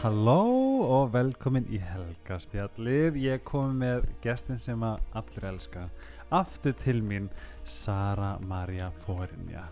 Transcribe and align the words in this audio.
Halló 0.00 0.80
og 0.86 1.10
velkomin 1.12 1.66
í 1.68 1.76
Helgaspjallið. 1.84 3.18
Ég 3.20 3.42
kom 3.44 3.74
með 3.82 4.06
gestin 4.24 4.58
sem 4.60 4.80
að 4.86 5.00
allir 5.20 5.46
elska. 5.50 5.82
Aftur 6.32 6.72
til 6.80 7.02
mín, 7.04 7.26
Sara 7.68 8.36
Maria 8.48 8.88
Forinja. 9.04 9.66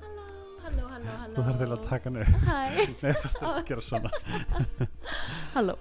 Halló, 0.00 0.26
halló, 0.64 0.88
halló, 0.90 1.12
halló. 1.20 1.34
Þú 1.36 1.44
þarf 1.46 1.60
til 1.62 1.68
að 1.76 1.84
taka 1.86 2.10
hann 2.10 2.18
upp. 2.24 2.48
Hæ, 2.48 2.58
Nei, 3.04 3.12
þú 3.12 3.30
þarf 3.36 3.46
að 3.52 3.60
gera 3.70 3.86
svona. 3.86 4.12
halló. 5.54 5.76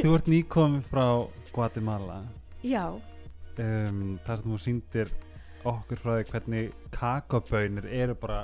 Þú 0.00 0.14
ert 0.18 0.32
nýkomin 0.34 0.84
frá 0.90 1.06
Guatemala. 1.54 2.22
Já, 2.66 2.86
Um, 3.54 4.16
þar 4.26 4.40
sem 4.40 4.50
þú 4.50 4.56
sýndir 4.58 5.10
okkur 5.70 6.00
frá 6.02 6.10
því 6.16 6.22
hvernig 6.32 6.72
kakobönir 6.90 7.84
eru 7.86 8.16
bara 8.18 8.40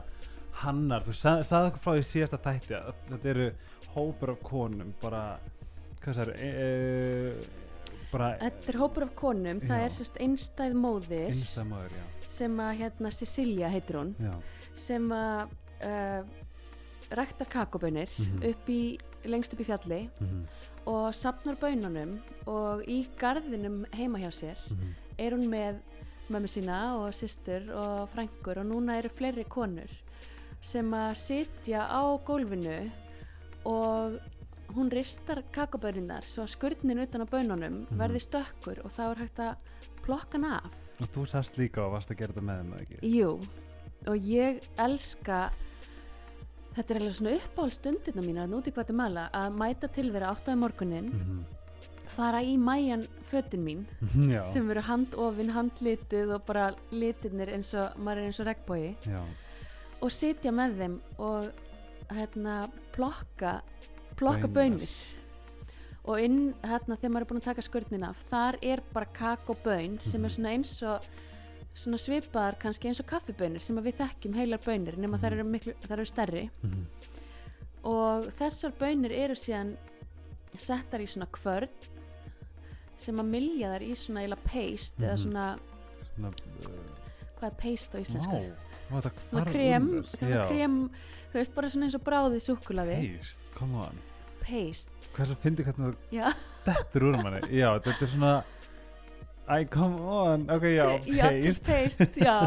hannar. 0.61 1.03
Þú 1.03 1.15
sag, 1.19 1.41
sagði 1.49 1.73
okkur 1.73 1.83
frá 1.83 1.97
því 1.97 2.05
síðasta 2.07 2.39
þætti 2.45 2.77
að 2.79 2.93
þetta 3.09 3.31
eru 3.33 3.47
hópur 3.95 4.31
af 4.35 4.41
konum, 4.43 4.95
bara, 5.03 5.39
hvað 6.03 6.15
það 6.15 6.23
eru, 6.23 6.35
e, 6.39 6.49
e, 6.51 7.95
bara 8.13 8.31
þetta 8.41 8.73
er 8.73 8.79
hópur 8.81 9.03
af 9.09 9.15
konum, 9.19 9.61
það 9.61 9.79
Já. 9.81 9.85
er 9.87 9.91
sérst 9.99 10.21
einstæð 10.21 10.75
móðir 10.75 11.31
einstæðmaður, 11.35 11.91
já. 12.01 12.05
sem 12.29 12.61
að 12.61 12.73
hérna 12.81 13.13
Cecilia 13.13 13.69
heitir 13.69 13.97
hún, 14.01 14.15
já. 14.21 14.35
sem 14.75 15.09
að 15.13 15.49
uh, 15.83 16.23
ræktar 17.11 17.49
kakobönir 17.51 18.09
Mhm. 18.19 18.43
upp 18.51 18.69
í, 18.69 18.99
lengst 19.25 19.53
upp 19.55 19.61
í 19.61 19.65
fjalli 19.65 20.09
Mm 20.21 20.45
og 20.87 21.13
sapnar 21.15 21.59
bönunum 21.61 22.15
og 22.49 22.81
í 22.89 23.03
garðinum 23.21 23.83
heima 23.93 24.19
hjá 24.19 24.31
sér 24.33 24.57
-hmm. 24.57 24.95
er 25.19 25.31
hún 25.37 25.47
með 25.47 25.77
mömmu 26.31 26.49
sína 26.49 26.97
og 26.97 27.13
systur 27.15 27.69
og 27.75 28.09
frængur 28.09 28.59
og 28.59 28.67
núna 28.67 28.97
eru 28.99 29.09
fleiri 29.09 29.45
konur 29.45 29.91
sem 30.63 30.91
að 30.91 31.15
sitja 31.15 31.85
á 31.87 32.03
gólfinu 32.25 32.91
og 33.65 34.21
hún 34.75 34.91
ristar 34.91 35.43
kakobönunar 35.53 36.23
svo 36.25 36.45
að 36.45 36.55
skurnin 36.55 37.03
utan 37.03 37.23
á 37.23 37.27
bönunum 37.27 37.87
Mhm. 37.91 37.99
verði 37.99 38.21
stökkur 38.21 38.85
og 38.85 38.91
þá 38.91 39.01
er 39.11 39.15
hægt 39.25 39.39
að 39.39 39.57
plokka 40.03 40.39
hann 40.39 40.45
af. 40.45 40.71
Og 41.01 41.09
þú 41.09 41.27
sast 41.29 41.57
líka 41.57 41.79
og 41.85 41.93
varst 41.93 42.11
að 42.11 42.17
gera 42.19 42.33
þetta 42.33 42.47
með 42.47 42.65
eða 42.65 42.81
ekki? 42.81 42.99
Jú, 43.03 43.41
og 44.07 44.17
ég 44.17 44.61
elska 44.79 45.51
þetta 46.77 46.91
er 46.91 47.01
eiginlega 47.01 47.19
svona 47.19 47.39
uppáhaldstundina 47.41 48.23
mína 48.23 48.45
að 48.47 48.53
núti 48.55 48.73
hvað 48.73 48.93
mala 48.95 49.31
að 49.35 49.53
mæta 49.57 49.89
til 49.93 50.11
þeirra 50.13 50.35
áttaði 50.37 50.59
morgunin 50.59 51.11
Mm 51.13 51.45
fara 52.11 52.41
í 52.43 52.57
mæjan 52.59 53.07
fötin 53.31 53.63
mín 53.65 53.85
-hmm. 54.03 54.53
sem 54.53 54.71
eru 54.71 54.81
handofin, 54.81 55.51
handlituð 55.51 56.35
og 56.35 56.43
bara 56.47 56.75
litirnir 56.91 57.49
eins 57.55 57.75
og 57.75 57.97
maður 57.99 58.19
er 58.19 58.27
eins 58.27 58.41
og 58.41 58.47
regnbói 58.47 58.97
já, 59.07 59.23
og 60.03 60.11
sitja 60.11 60.51
með 60.51 60.77
þeim 60.79 61.01
og 61.19 61.53
hérna 62.11 62.69
plokka 63.01 63.55
plokka 64.21 64.49
bönir 64.53 64.91
og 66.05 66.21
inn 66.21 66.39
hérna 66.65 66.97
þegar 66.99 67.13
maður 67.15 67.25
er 67.25 67.29
búin 67.31 67.41
að 67.41 67.49
taka 67.51 67.65
skörnin 67.65 68.05
af 68.09 68.21
þar 68.31 68.59
er 68.63 68.83
bara 68.93 69.07
kakobön 69.17 69.99
sem 70.03 70.25
er 70.25 70.29
Mhm. 70.29 70.35
svona 70.37 70.53
eins 70.55 70.83
og 70.83 71.05
svona 71.75 71.99
svipaðar 72.01 72.59
kannski 72.59 72.89
eins 72.89 73.01
og 73.01 73.07
kaffibönir 73.07 73.63
sem 73.63 73.77
við 73.77 73.95
þekkjum 74.01 74.35
heilar 74.35 74.59
bönir 74.59 74.97
nema 74.99 75.17
Mhm. 75.17 75.23
þær 75.23 75.33
eru 75.33 75.45
miklu, 75.45 75.75
þær 75.87 75.93
eru 75.93 76.05
stærri 76.05 76.51
mm 76.63 76.87
og 77.83 78.27
þessar 78.37 78.73
bönir 78.77 79.11
eru 79.11 79.33
síðan 79.35 79.77
settar 80.59 81.01
í 81.01 81.07
svona 81.09 81.27
kvörn 81.33 81.69
sem 82.99 83.17
að 83.17 83.25
milja 83.31 83.71
þær 83.73 83.83
í 83.87 83.93
svona 83.97 84.21
eila 84.27 84.37
paste 84.37 85.01
eða 85.01 85.17
Mhm. 85.17 85.23
svona, 85.23 85.59
svona, 86.15 86.29
uh, 86.29 87.39
hvað 87.39 87.47
er 87.47 87.57
paste 87.57 87.97
á 87.97 88.01
íslensku? 88.05 88.31
þetta 88.33 88.57
svona 88.91 89.45
krem, 89.47 89.89
svona 90.11 90.47
krem 90.51 90.77
þú 91.31 91.39
veist 91.39 91.55
bara 91.55 91.69
svona 91.71 91.87
eins 91.89 91.95
og 91.99 92.05
bráði 92.07 92.41
súkulaði 92.43 92.97
Heist, 93.01 93.41
come 93.59 93.77
on. 93.87 93.99
paste. 94.43 94.91
Hvað 95.15 95.27
svo 95.31 95.37
fyndi 95.43 95.65
hvernig 95.67 95.95
já, 96.13 96.31
þetta 96.65 96.97
er 97.01 97.07
úr 97.11 97.19
manni? 97.23 97.41
Já, 97.55 97.69
þetta 97.85 98.03
er 98.07 98.11
svona, 98.15 98.33
æ, 99.51 99.65
come 99.71 100.01
on, 100.01 100.49
ok, 100.51 100.63
já, 100.75 100.87
já 101.07 101.29
til 101.31 101.55
paste. 101.55 102.07
paste 102.07 102.25
já, 102.25 102.39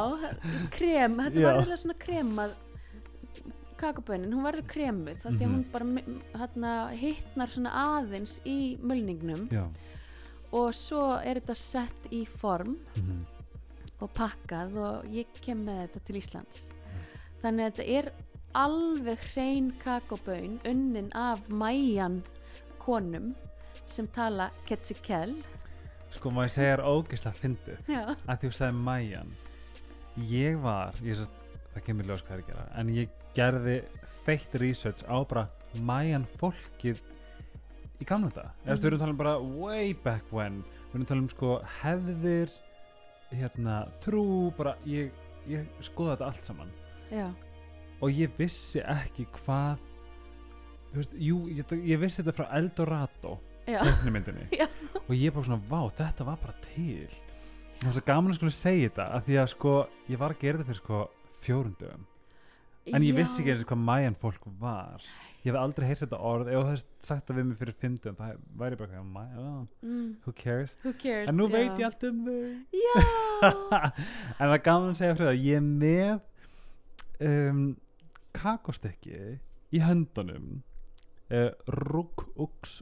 krem, 0.71 1.17
þetta 1.21 1.39
Já. 1.39 1.47
var 1.47 1.59
eiginlega 1.61 1.81
svona 1.83 1.97
kremað 2.01 2.55
kakabönin, 3.83 4.31
hún 4.31 4.45
verður 4.45 4.67
kremuð 4.69 5.17
það 5.23 5.33
því 5.37 5.43
að 5.43 5.49
Mhm. 5.49 5.55
hún 5.55 5.71
bara 5.71 5.85
mi- 5.85 6.21
hérna, 6.39 6.73
hittnar 6.95 7.49
svona 7.51 7.71
aðeins 7.73 8.39
í 8.45 8.77
mulningnum. 8.79 9.47
Já, 9.51 9.65
og 10.53 10.73
svo 10.73 11.19
er 11.23 11.39
þetta 11.41 11.55
sett 11.57 12.07
í 12.11 12.25
form. 12.27 12.77
Mm 12.95 13.25
og 14.03 14.11
pakkað 14.17 14.77
og 14.83 15.09
ég 15.13 15.31
kem 15.43 15.63
með 15.67 15.85
þetta 15.85 16.03
til 16.07 16.19
Íslands. 16.19 16.61
Þannig 17.41 17.65
að 17.65 17.71
þetta 17.71 17.87
er 17.97 18.11
alveg 18.53 19.25
hrein 19.33 19.71
kakobön 19.81 20.59
unnin 20.69 21.09
af 21.17 21.47
mæjan 21.49 22.21
konum 22.83 23.33
sem 23.89 24.07
tala 24.13 24.51
ketsikell 24.67 25.33
sko 26.17 26.31
maður 26.33 26.53
segja 26.53 26.75
er 26.77 26.83
ógeðslega 26.85 27.39
fyndið. 27.39 27.79
já, 27.89 28.03
að 28.27 28.43
þú 28.43 28.51
sagði 28.57 28.83
Mayan. 28.85 29.33
Ég 30.29 30.59
var 30.61 30.97
ég, 31.01 31.17
satt, 31.17 31.39
það 31.73 31.85
kemur 31.87 32.09
ljós 32.09 32.21
hvað 32.25 32.35
er 32.35 32.43
að 32.43 32.51
gera 32.51 32.65
en 32.79 32.91
ég 32.93 33.15
gerði 33.33 33.77
feitt 34.27 34.57
research 34.61 35.05
á 35.09 35.17
bara 35.25 35.47
Mayan 35.81 36.27
fólkið 36.37 37.01
í 37.97 38.05
gamla 38.05 38.29
þetta 38.29 38.45
mm. 38.45 38.67
við 38.69 38.87
erum 38.89 39.01
talað 39.01 39.15
um 39.15 39.21
bara 39.23 39.35
way 39.41 39.95
back 40.05 40.29
when. 40.35 40.61
Við 40.91 40.99
erum 40.99 41.09
talað 41.09 41.23
um 41.23 41.31
sko 41.33 41.55
hefðir 41.81 42.53
hérna 43.37 43.79
trú 44.03 44.51
bara 44.57 44.75
ég, 44.89 45.11
ég 45.49 45.67
skoða 45.85 46.15
þetta 46.15 46.29
allt 46.29 46.47
saman. 46.51 46.71
Já, 47.13 47.27
og 48.03 48.11
ég 48.11 48.31
vissi 48.37 48.81
ekki 48.83 49.25
hvað 49.37 49.81
þú 50.93 50.99
veist, 51.01 51.13
jú, 51.17 51.37
ég, 51.53 51.75
ég 51.87 52.01
vissi 52.01 52.21
þetta 52.21 52.35
frá 52.37 52.47
Eldorado 52.57 53.37
já, 53.65 53.79
teiknumyndinni 53.81 54.47
Já. 54.61 54.67
og 55.07 55.13
ég 55.15 55.33
bara 55.33 55.47
svona, 55.47 55.61
vá, 55.69 55.81
þetta 55.97 56.27
var 56.27 56.39
bara 56.41 56.55
til. 56.69 57.07
Og 57.07 57.83
það 57.83 57.89
var 57.89 57.95
svo 57.97 58.05
gaman 58.07 58.33
að 58.33 58.39
skulle 58.39 58.55
segja 58.55 58.89
þetta 58.89 59.05
af 59.17 59.25
því 59.27 59.37
að 59.41 59.51
sko, 59.53 59.75
ég 60.11 60.21
var 60.21 60.35
að 60.35 60.43
gera 60.43 60.59
þetta 60.61 60.69
fyrir 60.71 60.81
sko 60.83 60.99
fjórundöfum, 61.43 62.03
en 62.91 63.05
ég 63.05 63.15
vissi 63.15 63.41
ekki 63.41 63.53
eins 63.53 63.63
og 63.63 63.69
hvað 63.71 63.85
Mayan 63.87 64.17
fólk 64.19 64.49
var. 64.59 65.05
Ég 65.43 65.51
hef 65.51 65.59
aldrei 65.59 65.87
heyrt 65.89 66.03
þetta 66.05 66.19
orð, 66.23 66.49
ef 66.49 66.55
þú 66.55 66.67
hefst 66.69 66.89
sagt 67.03 67.27
það 67.27 67.39
við 67.39 67.47
mig 67.49 67.57
fyrir 67.59 67.75
fimmtum, 67.81 68.15
það 68.15 68.35
væri 68.59 68.77
bara 68.79 68.89
eitthvað, 68.89 69.09
Mayan, 69.11 69.39
oh, 69.43 69.63
mm, 69.83 70.11
who 70.23 70.35
cares? 70.39 70.75
Who 70.85 70.93
cares? 70.99 71.31
En 71.31 71.39
nú 71.39 71.49
já. 71.49 71.55
veit 71.57 71.81
ég 71.81 71.87
allt 71.89 72.05
um 72.07 72.21
þau 72.27 72.37
en 74.39 74.45
það 74.45 74.55
er 74.55 74.63
gaman 74.67 74.93
að 74.93 74.99
segja 75.01 75.17
fyrir 75.17 75.29
það 75.29 75.41
ég 75.43 75.57
er 75.59 75.65
með 75.67 76.13
um, 77.27 77.65
kakostykki 78.37 79.19
í 79.73 79.81
höndunum 79.83 80.47
uh, 81.33 81.51
Rúk 81.91 82.27
Uks 82.39 82.79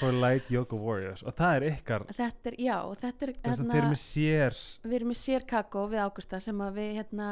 Light 0.00 0.50
Yoga 0.52 0.78
Warriors. 0.78 1.22
Og 1.26 1.36
það 1.36 1.56
er 1.56 1.66
ykkar 1.74 2.06
þetta 2.10 2.50
er, 2.52 2.58
já, 2.62 2.76
og 2.86 2.98
þetta 3.00 3.26
er 3.26 3.32
að 3.36 3.62
þeir 3.62 3.78
eru 3.80 3.92
með 3.92 4.02
sér 4.02 4.58
við 4.84 4.98
erum 5.00 5.12
með 5.12 5.20
sér 5.22 5.46
kakó 5.48 5.86
við 5.90 6.04
Ágústa 6.04 6.40
sem 6.42 6.66
við 6.76 6.92
hérna 7.00 7.30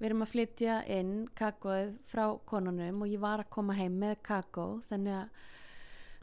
við 0.00 0.10
erum 0.10 0.24
að 0.24 0.34
flytja 0.34 0.80
inn 0.88 1.14
kakóið 1.36 1.94
frá 2.08 2.24
konunum 2.48 3.02
og 3.04 3.10
ég 3.10 3.20
var 3.20 3.44
að 3.44 3.50
koma 3.52 3.76
heim 3.76 3.98
með 4.00 4.20
kakó 4.24 4.66
þannig 4.88 5.18
að 5.18 5.48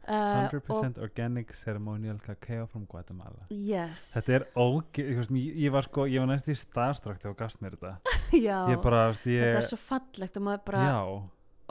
uh, 0.07 0.47
100% 0.47 1.01
organic 1.03 1.53
ceremonial 1.53 2.17
cacao 2.23 2.65
from 2.65 2.87
Guatemala. 2.89 3.45
Og, 3.45 3.53
yes. 3.53 4.11
Þetta 4.15 4.37
er 4.39 4.47
óge 4.57 5.05
ég, 5.05 5.71
var 5.73 5.85
sko, 5.85 6.07
var 6.09 6.29
næst 6.31 6.49
í 6.49 6.57
starstruck 6.57 7.21
þegar 7.21 7.35
þú 7.35 7.39
gafst 7.43 7.63
mér 7.63 7.77
þetta. 7.77 8.15
Já, 8.47 8.59
bara, 8.83 9.07
ég, 9.13 9.43
þetta 9.43 9.61
er 9.61 9.69
svo 9.69 9.79
fallegt 9.79 10.39
og 10.39 10.47
maður 10.49 10.63
bara 10.71 10.85
já 10.87 11.01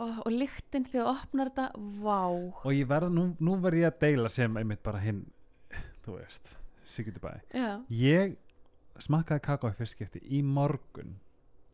og, 0.02 0.20
og 0.26 0.32
lyktin 0.32 0.86
þegar 0.88 1.06
þú 1.06 1.12
opnar 1.12 1.50
þetta 1.50 1.66
vá, 2.02 2.20
og 2.28 2.70
ég 2.74 2.88
verð, 2.90 3.12
nú, 3.16 3.26
nú 3.40 3.56
verð 3.62 3.82
ég 3.82 3.90
að 3.90 4.00
deila 4.04 4.32
sem 4.32 4.56
einmitt 4.60 4.82
bara 4.86 5.02
hinn 5.02 5.24
þú 6.04 6.18
veist, 6.20 6.56
Sigurði 6.86 7.22
bæ. 7.22 7.30
Ég 7.90 8.36
smakkaði 9.02 9.42
kakao 9.44 9.72
í 9.72 9.76
fyrst 9.76 9.96
skipti 9.96 10.22
í 10.22 10.42
morgun. 10.46 11.16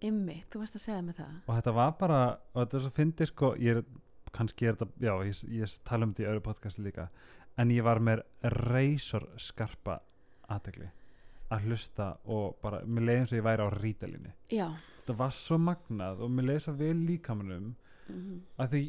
Ymmi 0.03 0.41
þú 0.51 0.63
varst 0.63 0.79
að 0.79 0.87
segja 0.87 1.03
mig 1.05 1.19
það. 1.19 1.35
Og 1.47 1.59
þetta 1.59 1.75
var 1.77 1.93
bara, 2.01 2.23
og 2.55 2.65
þetta 2.65 2.79
er 2.79 2.85
svo 2.87 2.95
fyndi 2.97 3.29
sko, 3.29 3.53
ég 3.63 3.83
er, 3.83 3.85
kannski 4.35 4.67
er 4.67 4.79
þetta 4.81 5.07
já, 5.07 5.13
ég, 5.29 5.43
ég 5.61 5.77
tala 5.87 6.09
um 6.09 6.15
þetta 6.15 6.25
í 6.25 6.31
öðru 6.33 6.45
podcasti 6.49 6.87
líka 6.87 7.07
en 7.61 7.71
ég 7.75 7.85
var 7.85 8.01
með 8.01 8.25
reysor 8.73 9.29
skarpa 9.41 10.01
aðtegli 10.51 10.89
að 11.53 11.69
hlusta 11.69 12.09
og 12.33 12.57
bara, 12.65 12.81
mér 12.89 13.05
leiði 13.05 13.21
eins 13.21 13.35
og 13.35 13.39
ég 13.39 13.47
væri 13.47 13.67
á 13.69 13.69
rítalinni. 13.77 14.35
Já, 14.49 14.67
þetta 15.03 15.17
var 15.21 15.35
svo 15.37 15.59
magnað 15.61 16.25
og 16.25 16.33
mér 16.33 16.49
leiði 16.49 16.65
svo 16.65 16.75
vel 16.81 16.97
líkamunum 17.05 17.75
mm 18.09 18.41
að 18.63 18.75
því 18.75 18.83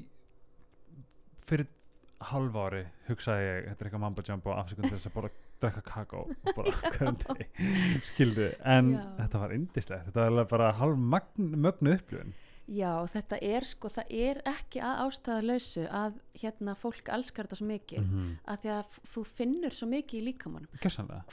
fyrir 1.48 1.68
halv 2.24 2.56
ári 2.56 2.86
hugsaði 3.10 3.48
ég, 3.48 3.66
þetta 3.68 3.84
er 3.84 3.90
eitthvað 3.90 4.04
mambo 4.06 4.24
jumbo 4.28 4.54
afsökun 4.56 4.88
til 4.88 4.96
þess 4.96 5.10
að 5.10 5.18
bara 5.18 5.34
drekka 5.64 5.84
kakó 5.88 6.24
og 6.30 6.56
bara 6.56 6.74
hverjum 6.94 7.20
deg 7.24 7.62
skildu, 8.08 8.48
en 8.64 8.96
Já. 8.96 9.04
þetta 9.20 9.44
var 9.44 9.54
indislegt, 9.58 10.10
þetta 10.10 10.30
var 10.38 10.50
bara 10.52 10.72
halv 10.80 10.98
mögnu 11.04 11.96
upplifun. 11.98 12.34
Já, 12.72 13.04
þetta 13.12 13.38
er 13.44 13.66
sko, 13.68 13.90
það 13.92 14.12
er 14.24 14.38
ekki 14.48 14.80
að 14.80 15.00
ástæða 15.04 15.46
lausu 15.50 15.82
að 15.92 16.20
hérna 16.40 16.76
fólk 16.80 17.10
elskar 17.12 17.50
þetta 17.50 17.60
svo 17.60 17.68
mikið 17.68 18.06
mm 18.06 18.30
að 18.54 18.62
því 18.64 18.72
að 18.78 19.00
þú 19.14 19.24
finnur 19.28 19.76
svo 19.76 19.88
mikið 19.92 20.20
í 20.22 20.26
líkamannum 20.30 20.84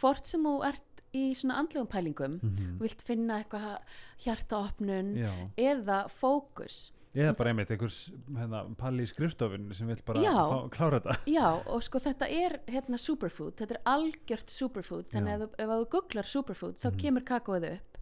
hvort 0.01 0.27
sem 0.27 0.49
þú 0.49 0.55
ert 0.67 1.05
í 1.15 1.23
svona 1.39 1.61
andlegum 1.63 1.91
pælingum 1.91 2.35
mm 2.43 2.73
vilt 2.83 3.05
finna 3.07 3.39
eitthvað 3.45 3.79
hjartaopnun 4.25 5.13
Já, 5.23 5.31
eða 5.71 6.01
fókus 6.11 6.89
eða 7.15 7.37
bara 7.37 7.51
einmitt 7.51 7.71
einhvers 7.75 8.11
hérna, 8.37 8.63
palli 8.79 9.03
í 9.03 9.11
skrifstofunni 9.11 9.75
sem 9.75 9.87
vil 9.91 9.97
bara 10.07 10.21
Já. 10.23 10.35
fá, 10.37 10.69
klára 10.71 11.01
þetta. 11.01 11.17
Já, 11.27 11.47
og 11.67 11.83
sko 11.83 11.99
þetta 11.99 12.29
er 12.31 12.59
hérna 12.71 12.99
superfood, 12.99 13.57
þetta 13.59 13.75
er 13.79 13.83
algjört 13.87 14.51
superfood, 14.51 15.09
þannig 15.11 15.33
Já. 15.33 15.39
að 15.39 15.57
ef 15.65 15.73
þú 15.75 15.89
googlar 15.97 16.25
superfood 16.27 16.79
þá 16.79 16.91
Mhm. 16.93 17.01
kemur 17.01 17.25
kakóið 17.25 17.73
upp. 17.75 17.99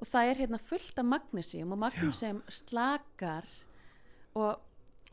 Og 0.00 0.06
það 0.08 0.30
er 0.30 0.34
hérna 0.40 0.58
fullt 0.60 0.98
af 0.98 1.04
magnesium 1.04 1.72
og 1.72 1.78
magnesium 1.78 2.42
slakar 2.48 3.44
og 4.34 4.58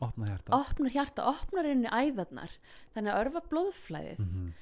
opna 0.00 0.26
hjarta 0.26 0.52
opnar 0.54 0.90
hjarta, 0.94 1.24
opnar 1.26 1.66
inn 1.66 1.84
í 1.84 1.90
æðarnar. 1.90 2.50
Þannig 2.94 3.12
að 3.12 3.26
örfa 3.26 3.42
blóðflæðið. 3.50 4.18
Mhm. 4.18 4.52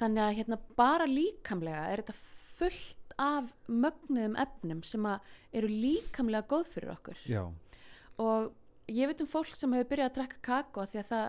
þannig 0.00 0.18
að 0.18 0.36
hérna 0.36 0.58
bara 0.76 1.04
líkamlega 1.06 1.92
er 1.92 2.02
þetta 2.02 2.14
fullt 2.14 3.12
af 3.16 3.52
mögnuðum 3.68 4.34
efnum 4.36 4.82
sem 4.84 5.06
eru 5.52 5.68
líkamlega 5.68 6.42
góð 6.48 6.64
fyrir 6.66 6.90
okkur. 6.96 7.14
Já, 7.30 7.52
og 8.22 8.52
ég 8.92 9.08
veit 9.10 9.24
um 9.24 9.30
fólk 9.30 9.56
sem 9.56 9.72
hefur 9.74 9.90
byrjað 9.92 10.10
að 10.10 10.18
drekka 10.18 10.42
kakó 10.44 10.86
því 10.90 11.00
að 11.02 11.10
það 11.12 11.26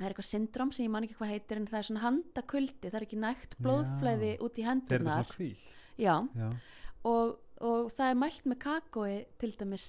það 0.00 0.06
er 0.06 0.12
eitthvað 0.14 0.30
syndrom 0.30 0.70
sem 0.72 0.86
ég 0.86 0.92
man 0.94 1.04
ekki 1.04 1.16
hvað 1.18 1.32
heitir 1.34 1.60
en 1.60 1.68
það 1.68 1.78
er 1.80 1.86
svona 1.90 2.04
handakuldi, 2.06 2.88
það 2.88 2.98
er 2.98 3.06
ekki 3.06 3.20
nægt 3.20 3.56
blóðflæði 3.60 4.30
út 4.46 4.60
í 4.60 4.64
kví 5.34 5.50
já, 6.00 6.14
já, 6.38 6.46
og, 7.10 7.34
og 7.60 7.90
það 7.92 8.06
er 8.12 8.20
mælt 8.22 8.46
með 8.48 8.60
kakói 8.64 9.16
til 9.42 9.52
dæmis 9.60 9.88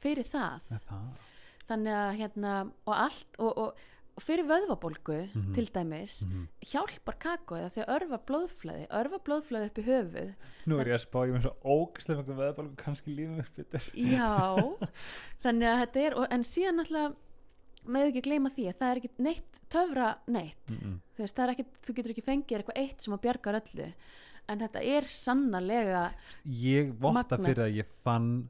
fyrir 0.00 0.26
það. 0.28 0.60
Það. 0.86 1.26
Þannig 1.70 1.96
að 1.96 2.10
hérna 2.18 2.54
og 2.88 2.94
allt 2.96 3.38
og, 3.38 3.60
og, 3.64 3.84
og 4.16 4.22
fyrir 4.24 4.44
vöðvabólgu 4.48 5.18
Mhm. 5.34 5.52
til 5.54 5.66
dæmis 5.72 6.24
Mhm. 6.26 6.46
hjálpar 6.66 7.16
kakóið 7.18 7.70
því 7.74 7.84
að 7.84 7.92
örfa 7.96 8.18
blóðflæði 8.26 8.86
örfa 8.90 9.18
blóðflæði 9.24 9.66
upp 9.70 9.78
í 9.78 9.84
höfuð. 9.86 10.34
Nú 10.66 10.80
er 10.80 10.86
ég 10.86 10.94
að 10.94 11.04
spá, 11.06 11.18
ég 11.26 11.34
með 11.34 11.42
svo 11.42 11.54
ógislega 11.64 12.24
með 12.24 12.40
veðbálgu 12.42 12.76
kannski 12.76 13.14
lífum 13.16 13.38
upp 13.40 13.56
betur. 13.56 13.90
Já, 13.94 14.76
þannig 15.44 15.68
að 15.70 15.80
þetta 15.86 16.00
er 16.06 16.14
og, 16.18 16.26
en 16.30 16.42
síðan 16.42 16.80
alltaf 16.84 17.14
með 17.86 18.10
ekki 18.12 18.22
gleyma 18.22 18.50
því 18.52 18.66
að 18.68 18.78
það 18.78 18.90
er 18.90 18.96
ekki 19.00 19.10
neitt 19.18 19.60
töfra 19.70 20.16
neitt. 20.28 20.66
Mm 20.68 21.00
þú 21.16 21.22
veist, 21.24 21.36
það 21.36 21.44
er 21.48 21.50
ekki, 21.54 21.64
þú 21.84 21.94
getur 21.94 22.10
ekki 22.14 22.24
fengið 22.24 22.56
eitthvað 22.58 22.78
eitt 22.80 23.02
sem 23.02 23.14
að 23.14 23.20
bjargar 23.20 23.60
öllu. 23.60 23.92
En 24.48 24.58
þetta 24.58 24.82
er 24.82 25.02
sannarlega 25.02 26.12
ég 26.46 26.92
votta 26.98 27.36
fyrir 27.38 27.64
að 27.66 27.74
ég 27.76 27.84
fann 28.02 28.48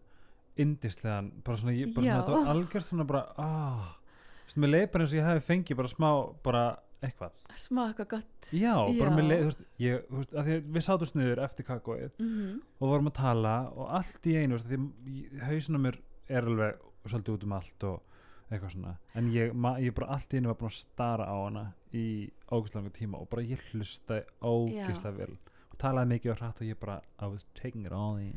indislegan, 0.56 1.30
bara 1.44 1.56
svona, 1.56 1.72
ég, 1.76 1.94
bara 1.94 2.06
Vist, 4.50 4.58
mér 4.58 4.72
leið 4.72 4.86
bara 4.90 5.04
eins 5.04 5.12
og 5.14 5.18
ég 5.20 5.26
hefði 5.28 5.42
fengið 5.46 5.76
bara 5.78 5.88
smá 5.92 6.08
bara 6.42 6.60
eitthvað, 7.06 7.34
smá 7.62 7.80
eitthvað 7.84 8.08
gott. 8.10 8.48
Já, 8.50 8.72
bara 8.98 9.10
Já. 9.12 9.14
mér 9.14 9.26
leið 9.28 9.42
þú 9.42 9.50
veist, 9.50 9.60
ég, 9.78 10.00
þú 10.08 10.16
veist, 10.18 10.32
að 10.34 10.48
því 10.48 10.56
að 10.56 10.70
við 10.74 10.84
sátum 10.86 11.10
sniður 11.10 11.42
eftir 11.44 11.66
kakóið 11.68 12.08
mm 12.18 12.56
og 12.80 12.90
vorum 12.90 13.10
að 13.12 13.14
tala 13.20 13.52
og 13.70 13.92
allt 14.00 14.26
í 14.26 14.34
einu, 14.40 14.58
þú 14.58 14.72
veist, 14.72 14.72
því 15.04 15.44
hausinu 15.46 15.82
mér 15.84 16.00
er 16.26 16.48
alveg 16.50 16.82
svolítið 17.04 17.36
út 17.36 17.46
um 17.46 17.54
allt 17.60 17.86
og 17.92 18.18
eitthvað 18.50 18.74
svona, 18.74 18.96
en 19.14 19.30
ég, 19.36 19.54
ma, 19.54 19.76
ég 19.78 19.94
bara 19.94 20.10
allt 20.16 20.34
í 20.34 20.40
einu 20.40 20.50
var 20.50 20.58
búin 20.64 20.72
að 20.72 20.80
stara 20.80 21.30
á 21.30 21.36
hana 21.38 21.64
í 21.94 22.04
ógæslega 22.50 22.90
tíma 22.98 23.22
og 23.22 23.30
bara 23.30 23.46
ég 23.46 23.62
hlustaði 23.70 24.26
ógæslega 24.42 25.14
vel 25.20 25.36
og 25.70 25.78
talaði 25.78 26.16
mikið 26.16 26.34
og 26.34 26.42
hrætt 26.42 26.64
og 26.64 26.72
ég 26.72 26.82
bara 26.82 26.98
I 27.22 27.30
was 27.30 27.46
taking 27.54 27.86
it 27.86 27.94
all 27.94 28.18
in 28.18 28.34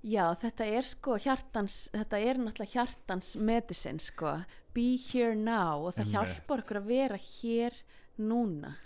Já, 0.00 0.24
þetta 0.40 0.66
er 0.78 0.86
sko 0.88 1.16
hjartans, 1.20 1.80
þetta 1.92 2.20
er 2.24 2.38
náttúrulega 2.40 2.72
hjartans 2.72 3.34
medicine 3.36 4.00
sko, 4.00 4.38
be 4.72 4.94
here 4.96 5.34
now 5.36 5.84
og 5.84 5.96
það 5.96 6.06
Einmitt. 6.06 6.14
hjálpar 6.14 6.62
okkur 6.64 6.80
að 6.80 6.88
vera 6.88 7.18
hér 7.20 7.76
núna. 8.20 8.76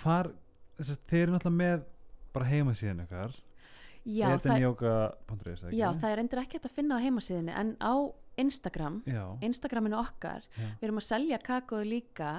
hvar, 0.00 0.30
þess 0.78 0.96
að 0.96 1.06
þeir 1.12 1.22
eru 1.22 1.36
náttúrulega 1.36 1.60
með 1.62 1.86
bara 2.34 2.50
heima 2.50 2.74
síðan 2.76 3.04
ykkar 3.04 3.38
það, 4.04 4.34
edenyoga.is 4.36 5.64
já, 5.76 5.88
það 5.92 6.10
er 6.10 6.22
endur 6.22 6.42
ekki 6.42 6.58
hægt 6.58 6.68
að 6.68 6.76
finna 6.76 6.96
á 6.96 7.04
heimasíðinni 7.04 7.56
en 7.56 7.72
á 7.80 7.94
Instagram, 8.40 9.00
já, 9.04 9.24
Instagraminu 9.44 9.98
okkar, 10.00 10.46
já. 10.56 10.68
við 10.80 10.86
erum 10.88 11.00
að 11.00 11.08
selja 11.08 11.40
kakóðu 11.44 11.88
líka 11.90 12.30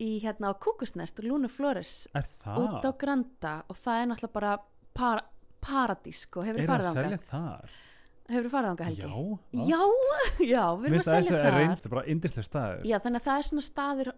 í 0.00 0.18
hérna 0.22 0.50
á 0.50 0.52
Kúkusnest 0.56 1.20
og 1.20 1.28
Lúnu 1.28 1.50
Flores 1.52 2.06
út 2.12 2.84
á 2.84 2.90
Granda 2.98 3.56
og 3.68 3.78
það 3.78 4.00
er 4.00 4.08
náttúrulega 4.10 4.36
bara 4.38 4.54
par, 4.94 5.24
paradís 5.66 6.20
sko, 6.26 6.42
hefur 6.46 6.60
er 6.60 6.64
þú 6.64 6.68
það 6.68 6.74
farið 6.74 6.90
að 6.90 7.02
selja 7.02 7.18
þar? 7.30 7.80
Hefur 8.24 8.46
farið 8.54 8.68
þangað 8.70 8.86
Helgi? 8.88 9.02
já, 9.04 9.68
Já, 9.68 9.80
já, 10.54 10.62
við 10.80 10.86
erum 10.88 11.00
að 11.00 11.08
selja 11.10 11.30
það 11.30 11.38
er 11.38 11.44
þar. 11.50 11.58
reynd, 11.60 11.88
bara 11.92 12.04
indislega 12.14 12.46
staður 12.48 12.86
Já, 12.88 12.96
þannig 13.04 13.20
að 13.20 13.26
það 13.28 13.38
er 13.42 13.48
svona 13.48 13.64
staður 13.66 14.10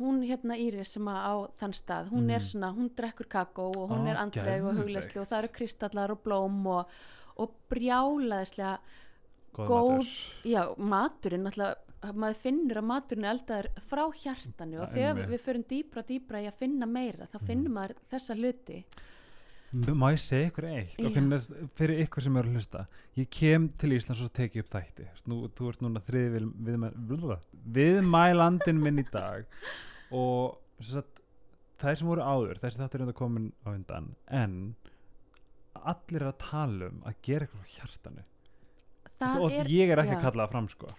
hún 0.00 0.22
hérna 0.24 0.56
Íris 0.56 0.92
sem 0.96 1.10
að 1.12 1.18
á 1.20 1.34
þann 1.60 1.74
stað 1.76 2.08
hún 2.14 2.30
er 2.32 2.40
Mhm. 2.40 2.48
svona, 2.48 2.70
hún 2.78 2.88
drekkur 2.96 3.28
kakó 3.28 3.66
og 3.76 3.90
hún 3.92 4.06
Á, 4.08 4.10
er 4.14 4.16
andleg 4.22 4.64
og 4.64 4.78
hugleysli 4.80 5.20
og 5.20 5.28
það 5.28 5.38
eru 5.42 5.52
kristallar 5.58 6.10
og 6.16 6.22
blóm 6.24 6.66
og, 6.66 6.88
og 7.36 7.50
brjálaðislega 7.68 8.78
góð, 9.52 9.68
góð- 9.68 10.44
já, 10.44 10.62
maturinn 10.78 11.46
alltaf 11.50 11.76
maður 12.14 12.36
finnur 12.40 12.76
að 12.80 12.84
maturinn 12.88 13.24
er 13.24 13.34
eldaður 13.36 13.68
frá 13.88 14.02
hjartanu 14.14 14.80
og 14.84 14.90
þegar 14.92 15.26
við 15.28 15.40
förum 15.44 15.64
dýpra 15.64 16.02
dýpra 16.06 16.40
í 16.44 16.46
að 16.48 16.54
finna 16.60 16.86
meira 16.86 17.26
þá 17.26 17.36
Mhm. 17.40 17.46
finnum 17.46 17.72
maður 17.72 17.94
þessa 18.10 18.36
hluti 18.36 18.84
má 19.72 20.10
ég 20.14 20.20
segja 20.22 20.50
ykkur 20.50 20.68
eitt? 20.70 21.00
Og 21.02 21.10
hvernig, 21.10 21.46
fyrir 21.76 22.02
ykkur 22.04 22.24
sem 22.24 22.38
eru 22.38 22.50
að 22.50 22.58
hlusta. 22.58 22.84
Ég 23.18 23.28
kem 23.34 23.66
til 23.80 23.96
Íslands 23.96 24.22
og 24.24 24.32
teki 24.36 24.62
upp 24.62 24.70
þætti. 24.72 25.08
Nú, 25.30 25.40
þú 25.56 25.70
ert 25.72 25.82
núna 25.84 26.02
þriði 26.06 26.32
við, 26.36 26.46
við, 26.68 27.34
viðmælandin 27.78 28.80
minn 28.82 29.02
í 29.02 29.06
dag. 29.10 29.48
Og 30.14 30.56
sem 30.78 31.00
sagt, 31.00 31.16
þær 31.82 31.98
sem 32.00 32.08
voru 32.08 32.24
áður 32.24 32.62
þessi 32.62 32.80
þáttur 32.80 33.00
er 33.00 33.06
enda 33.06 33.16
komin 33.16 33.50
á 33.66 33.68
undan 33.74 34.12
en 34.32 34.54
allir 35.76 36.22
er 36.22 36.30
að 36.30 36.38
tala 36.40 36.88
um 36.88 37.02
að 37.06 37.18
gera 37.26 37.46
eitthvað 37.48 37.74
hjartanu. 37.74 38.24
Það 39.16 39.42
og 39.42 39.58
er, 39.58 39.68
ég 39.72 39.92
er 39.92 40.02
ekki 40.02 40.14
já. 40.14 40.18
að 40.18 40.24
kalla 40.24 40.46
það 40.46 40.54
fram 40.54 40.70
sko. 40.72 40.94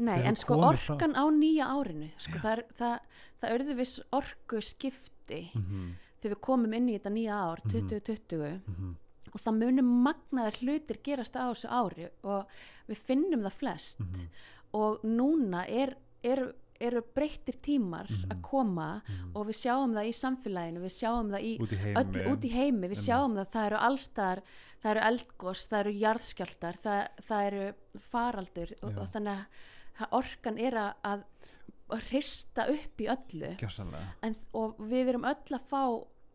Nei, 0.00 0.14
þegar 0.14 0.28
en 0.30 0.38
sko 0.40 0.56
komir 0.56 0.78
frá- 0.80 0.94
orkan 0.94 1.16
á 1.18 1.24
nýja 1.34 1.66
árinu 1.74 2.06
sko, 2.16 2.38
það, 2.40 2.62
það, 2.78 3.18
það 3.42 3.56
örðu 3.56 3.76
viss 3.80 3.98
orku 4.16 4.62
skipti 4.64 5.42
mm 5.54 5.90
þegar 6.20 6.34
við 6.36 6.40
komum 6.40 6.74
inn 6.74 6.88
í 6.88 6.98
þetta 6.98 7.12
nýja 7.14 7.34
ár 7.50 7.60
Mhm. 7.64 7.88
2020 7.88 8.60
-hmm. 8.66 8.94
og 9.34 9.40
það 9.40 9.58
munum 9.62 9.90
magnaðar 10.04 10.56
hlutir 10.60 10.98
gerast 11.04 11.36
á 11.36 11.46
þessu 11.52 11.68
ári 11.70 12.08
og 12.24 12.46
við 12.88 12.96
finnum 12.96 13.42
það 13.46 13.52
flest 13.52 14.00
Mhm. 14.00 14.28
og 14.74 15.00
núna 15.04 15.64
er, 15.68 15.96
er, 16.24 16.54
eru 16.80 17.02
breyttir 17.14 17.54
tímar 17.60 18.08
Mhm. 18.10 18.30
að 18.30 18.42
koma 18.42 19.02
og 19.34 19.46
við 19.46 19.56
sjáum 19.62 19.92
það 19.94 20.08
í 20.08 20.12
samfélaginu 20.16 20.80
við 20.80 20.94
sjáum 20.98 21.30
það 21.30 21.42
í 21.44 21.58
út 21.60 21.72
í 21.72 21.94
öll 21.94 22.32
út 22.32 22.44
í 22.44 22.50
heimi 22.50 22.88
við 22.88 22.98
sjáum 23.06 23.34
það, 23.36 23.50
það 23.52 23.66
eru 23.66 23.76
allstaðar 23.76 24.42
það 24.82 24.90
eru 24.90 25.00
eldgós, 25.00 25.68
það 25.68 25.80
eru 25.80 25.92
jarðskjaldar 25.92 26.76
það, 26.82 27.08
það 27.28 27.46
eru 27.46 27.74
faraldur 27.98 28.72
og, 28.82 28.98
og 28.98 29.08
þannig 29.08 29.36
að- 29.36 29.46
orkan 30.12 30.58
er 30.58 30.72
að 31.04 31.22
hrista 31.98 32.66
upp 32.68 33.00
í 33.00 33.06
öllu 33.08 33.56
en, 34.22 34.34
og 34.54 34.76
við 34.78 35.08
erum 35.08 35.24
öll 35.24 35.56
að 35.58 35.66
fá 35.70 35.82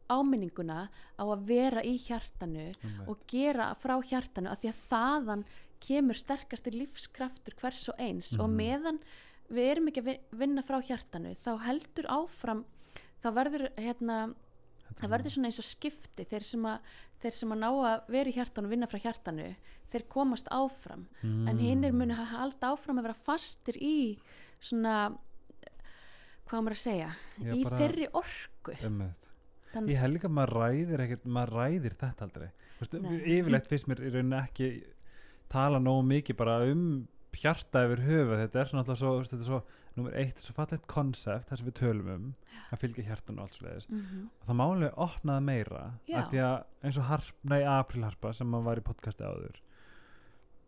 áminninguna 0.09 0.89
á 1.17 1.23
að 1.25 1.45
vera 1.47 1.81
í 1.83 1.95
hjartanu 1.97 2.67
Einmitt. 2.75 3.07
og 3.09 3.17
gera 3.27 3.71
frá 3.81 3.95
hjartanu 4.05 4.49
af 4.51 4.59
því 4.61 4.69
að 4.69 4.81
þaðan 4.89 5.45
kemur 5.85 6.15
sterkasti 6.15 6.71
lífskraftur 6.71 7.55
hvers 7.59 7.89
og 7.89 7.95
eins 7.99 8.33
og 8.39 8.49
Mhm. 8.49 8.55
meðan 8.57 8.99
við 9.49 9.71
erum 9.71 9.87
ekki 9.87 10.01
að 10.01 10.05
vi- 10.05 10.19
vinna 10.37 10.61
frá 10.63 10.81
hjartanu 10.81 11.35
þá 11.35 11.59
heldur 11.65 12.05
áfram 12.09 12.65
þá 13.23 13.33
verður 13.33 13.69
hérna 13.77 14.35
það 15.01 15.09
verður 15.09 15.31
svona 15.31 15.47
eins 15.47 15.59
og 15.59 15.65
skipti 15.65 16.25
þeir 16.25 16.43
sem 16.45 16.61
að, 16.63 16.79
þeir 17.21 17.33
sem 17.33 17.49
að 17.51 17.57
ná 17.57 17.69
að 17.73 18.07
vera 18.07 18.29
í 18.29 18.33
hjartanu 18.33 18.65
og 18.65 18.69
vinna 18.71 18.87
frá 18.87 18.99
hjartanu 19.01 19.55
þeir 19.91 20.03
komast 20.09 20.47
áfram 20.51 21.07
en 21.23 21.45
Mm. 21.57 21.59
hinnir 21.59 21.91
munu 21.93 22.13
ha- 22.13 22.25
halda 22.25 22.67
áfram 22.75 22.99
að 22.99 23.01
vera 23.03 23.13
fastir 23.13 23.75
í 23.81 24.17
svona 24.61 25.17
hvað 26.49 26.65
maður 26.65 26.77
að 26.77 26.83
segja? 26.83 27.11
Já, 27.41 27.53
í 27.53 27.63
þeirri 27.65 28.09
orku. 28.13 28.75
Einmitt. 28.81 29.31
Þannig- 29.73 29.91
ég 29.91 29.99
held 29.99 30.13
líka 30.15 30.29
að 30.29 30.35
maður 30.37 30.53
ræðir 30.61 31.03
ekkert 31.05 31.25
maður 31.25 31.55
ræðir 31.59 31.95
þetta 31.99 32.27
aldrei. 32.29 32.49
Vistu, 32.79 33.01
yfirleitt 33.25 33.67
finnst 33.71 33.87
mér 33.91 34.03
í 34.03 34.11
rauninni 34.13 34.39
ekki 34.41 34.69
tala 35.49 35.79
nógu 35.79 36.05
mikið 36.07 36.37
bara 36.37 36.59
um 36.71 37.07
hjarta 37.35 37.81
yfir 37.85 38.05
höfuð. 38.05 38.37
Þetta 38.45 38.59
er 38.61 38.69
svona 38.69 38.83
alltaf 38.85 38.97
svo, 39.01 39.11
þetta 39.23 39.41
er 39.43 39.49
svo 39.49 39.63
nummer 39.95 40.15
eitt, 40.19 40.39
svo 40.43 40.53
fallegt 40.55 40.87
konsept 40.91 41.49
það 41.49 41.59
sem 41.61 41.67
við 41.69 41.75
tölum 41.79 42.09
um 42.13 42.25
að 42.73 42.81
fylgja 42.81 43.05
hjartan 43.07 43.37
og 43.39 43.45
alls 43.47 43.61
leiðis 43.63 43.85
mm 43.89 44.25
og 44.41 44.49
það 44.49 44.57
máli 44.59 44.89
opnaði 45.05 45.45
meira 45.47 45.83
Já. 46.09 46.17
af 46.19 46.31
því 46.31 46.41
að 46.43 46.55
eins 46.83 46.97
og 46.99 47.07
harp, 47.11 47.37
nei, 47.43 47.61
aprilharpa 47.63 48.33
sem 48.35 48.49
maður 48.51 48.67
var 48.69 48.81
í 48.81 48.85
podcasti 48.89 49.23
áður 49.23 49.61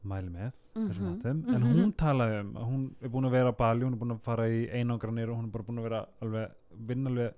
mæli 0.09 0.31
með 0.33 0.53
þessum 0.75 1.03
Mhm, 1.07 1.17
þáttum. 1.17 1.41
En 1.55 1.61
mhm. 1.61 1.73
hún 1.77 1.93
talaði 1.97 2.39
um 2.43 2.53
að 2.55 2.65
hún 2.71 2.83
er 3.01 3.09
búin 3.13 3.27
að 3.29 3.35
vera 3.37 3.51
á 3.51 3.59
Bali, 3.61 3.85
hún 3.85 3.93
er 3.93 4.01
búin 4.01 4.15
að 4.15 4.21
fara 4.27 4.47
í 4.49 4.63
einangranir 4.69 5.29
og 5.31 5.37
hún 5.39 5.45
er 5.47 5.53
bara 5.55 5.63
búin 5.67 5.79
að 5.81 5.87
vera 5.89 6.01
alveg 6.21 6.51
vinna 6.91 7.09
alveg 7.09 7.33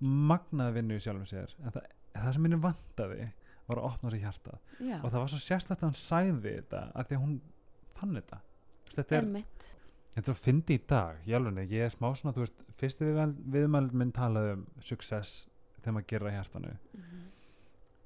magnaði 0.00 0.74
vinnu 0.76 0.96
í 0.98 1.02
sjálfum 1.04 1.26
sér. 1.30 1.54
En 1.64 1.72
það, 1.72 1.86
það 2.16 2.32
sem 2.36 2.42
minni 2.46 2.60
vantaði 2.60 3.28
var 3.66 3.80
að 3.80 3.88
opna 3.90 4.10
sér 4.12 4.20
hjarta 4.26 4.58
já, 4.80 4.98
og 5.02 5.10
það 5.10 5.20
var 5.22 5.30
svo 5.32 5.38
sérstætt 5.42 5.80
að 5.82 5.88
hún 5.88 5.98
sæði 6.00 6.52
þetta 6.60 6.82
að 6.94 7.06
því 7.08 7.16
að 7.16 7.22
hún 7.24 7.40
fann 7.96 8.14
þetta. 8.20 8.38
Þetta 8.96 9.16
er, 9.16 9.24
þetta 10.14 10.30
er 10.30 10.34
að 10.36 10.42
fyndi 10.44 10.76
í 10.76 10.82
dag 10.88 11.26
í 11.26 11.34
alveg, 11.34 11.72
ég 11.74 11.86
er 11.88 11.90
smá 11.96 12.10
svona, 12.14 12.34
þú 12.36 12.44
veist 12.44 12.62
fyrsti 12.78 13.08
við, 13.08 13.34
viðmæld 13.56 13.92
minn 13.96 14.12
talaði 14.14 14.52
um 14.58 14.66
success 14.80 15.46
þegar 15.80 15.96
maður 15.96 16.06
gerir 16.12 16.28
að 16.30 16.36
hjartanu. 16.38 16.76
Mhm. 16.94 17.24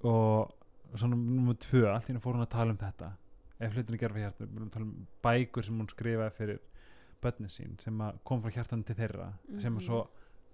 og 0.01 0.55
svona 0.97 1.15
nummer 1.17 1.55
tvö 1.61 1.85
allt 1.93 2.07
í 2.09 2.11
henni 2.11 2.21
fór 2.23 2.35
hún 2.35 2.43
að 2.47 2.51
tala 2.55 2.73
um 2.73 2.79
þetta 2.81 3.11
ef 3.61 3.75
hlutin 3.75 3.95
er 3.95 3.99
gerð 3.99 4.17
frá 4.17 4.71
tala 4.71 4.85
um 4.87 5.07
bækur 5.23 5.65
sem 5.65 5.79
hún 5.81 5.89
skrifaði 5.91 6.33
fyrir 6.39 6.61
börnin 7.23 7.51
sín 7.53 7.77
sem 7.83 7.99
kom 8.25 8.43
frá 8.43 8.51
hjartanu 8.55 8.85
til 8.85 8.97
þeirra 8.97 9.33
sem 9.61 9.75
að 9.77 9.81
Mhm. 9.81 9.87
svo 9.87 10.09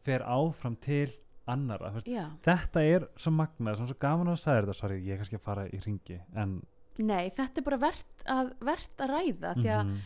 fer 0.05 0.21
áfram 0.27 0.77
til 0.81 1.09
annara 1.47 1.93
þetta 2.43 2.81
er 2.83 3.09
svo 3.17 3.31
magnað, 3.31 3.77
sem 3.77 3.87
svo 3.87 3.95
gaman 4.01 4.27
að 4.33 4.41
sagði 4.43 4.67
þetta 4.67 4.75
sorry, 4.75 5.01
ég 5.07 5.13
er 5.13 5.19
kannski 5.19 5.37
að 5.39 5.47
fara 5.47 5.69
í 5.69 5.81
ringi 5.85 6.21
en 6.35 6.67
nei, 6.99 7.31
þetta 7.31 7.59
er 7.59 7.63
bara 7.63 7.79
verðt 7.79 8.25
að, 8.27 8.53
vert 8.61 8.97
að 8.99 9.11
ræða 9.11 9.55
því 9.55 9.69
að, 9.71 9.85
Mhm, 9.87 9.99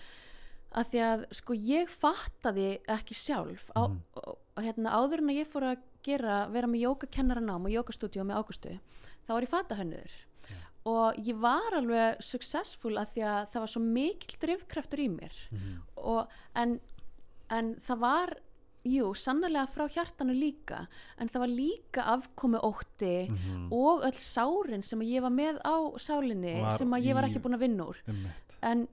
að 0.73 0.85
því 0.90 0.99
að 1.07 1.25
sko 1.35 1.54
ég 1.54 1.88
fattaði 1.88 2.80
ekki 2.88 3.14
sjálf 3.14 3.71
á, 3.75 3.88
Mhm. 3.88 4.00
og, 4.16 4.38
og 4.57 4.62
hérna 4.64 4.90
áður 4.92 5.19
en 5.19 5.28
að 5.30 5.38
ég 5.40 5.47
fór 5.47 5.62
að 5.62 5.78
gera, 6.02 6.49
vera 6.50 6.66
með 6.66 6.80
jógakennaranám 6.85 7.64
og 7.64 7.71
jógastúdíu 7.73 8.25
með 8.25 8.37
Águstu 8.45 8.78
þá 9.26 9.28
var 9.33 9.42
ég 9.42 9.49
fatahönnur 9.49 10.11
Já. 10.49 10.57
Og 10.88 11.18
ég 11.20 11.37
var 11.42 11.75
alveg 11.76 12.22
successful 12.25 12.94
að 12.96 13.10
því 13.14 13.25
að 13.28 13.40
það 13.52 13.60
var 13.66 13.72
svo 13.75 13.82
mikil 13.84 14.38
drifkraftur 14.40 15.02
í 15.04 15.08
mér. 15.12 15.34
Mhm, 15.52 15.75
og, 15.96 16.30
en, 16.56 16.78
en 17.50 17.75
það 17.84 17.99
var 18.00 18.32
jú, 18.88 19.10
sannarlega 19.12 19.68
frá 19.68 19.84
hjartanu 19.92 20.32
líka 20.32 20.87
en 21.20 21.28
það 21.28 21.42
var 21.42 21.50
líka 21.52 22.04
afkomi 22.14 22.62
ótti 22.64 23.28
mhm, 23.28 23.66
og 23.76 24.06
öll 24.08 24.16
sárin 24.25 24.82
sem 24.88 25.02
ég 25.04 25.20
var 25.20 25.34
með 25.37 25.58
á 25.60 25.76
sálinni 26.00 26.54
Var 26.62 26.78
sem 26.78 26.96
ég 27.04 27.14
var 27.14 27.28
ekki 27.28 27.42
búin 27.44 27.58
að 27.58 27.66
vinna 27.66 27.84
úr. 27.92 28.00
En, 28.62 28.87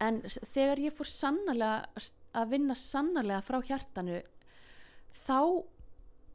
en 0.00 0.20
þegar 0.54 0.78
ég 0.86 0.94
fór 0.94 1.10
sannarlega 1.10 1.88
s- 1.98 2.14
að 2.34 2.48
vinna 2.54 2.74
sannarlega 2.78 3.42
frá 3.42 3.58
hjartanu 3.66 4.22
þá 5.26 5.40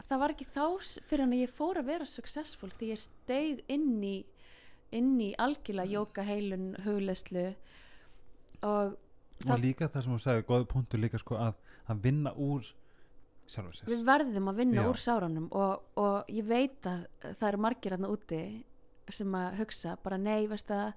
það 0.10 0.20
var 0.24 0.32
ekki 0.34 0.46
þá 0.52 0.64
fyrir 1.06 1.24
hann 1.24 1.34
að 1.36 1.42
ég 1.46 1.52
fór 1.54 1.80
að 1.80 1.90
vera 1.94 2.06
successful 2.10 2.70
því 2.74 2.88
ég 2.94 3.02
steig 3.04 3.64
inn 3.72 4.04
í 4.04 4.14
inn 4.92 5.20
í 5.22 5.34
algjörlega 5.38 5.92
jóka 5.92 6.24
heilun 6.26 6.76
hugleyslu 6.86 7.56
og 8.64 8.98
og 9.48 9.60
líka 9.64 9.88
það 9.88 10.04
sem 10.04 10.12
hún 10.12 10.20
sagði, 10.20 10.44
góði 10.50 10.66
punktur 10.68 11.00
líka 11.00 11.20
sko 11.22 11.38
að, 11.40 11.54
að 11.88 12.02
vinna 12.04 12.34
úr 12.36 12.66
við 13.88 14.02
verðum 14.06 14.50
að 14.52 14.58
vinna 14.60 14.82
Já. 14.84 14.90
úr 14.92 15.00
sárunum 15.00 15.48
og, 15.56 15.86
og 15.98 16.28
ég 16.30 16.46
veit 16.46 16.86
að 16.86 17.06
það 17.40 17.48
eru 17.48 17.62
margir 17.64 17.96
hérna 17.96 18.12
úti 18.12 18.42
sem 19.10 19.32
að 19.40 19.56
hugsa 19.62 19.96
bara 20.04 20.18
nei, 20.22 20.44
veist 20.52 20.70
að 20.70 20.92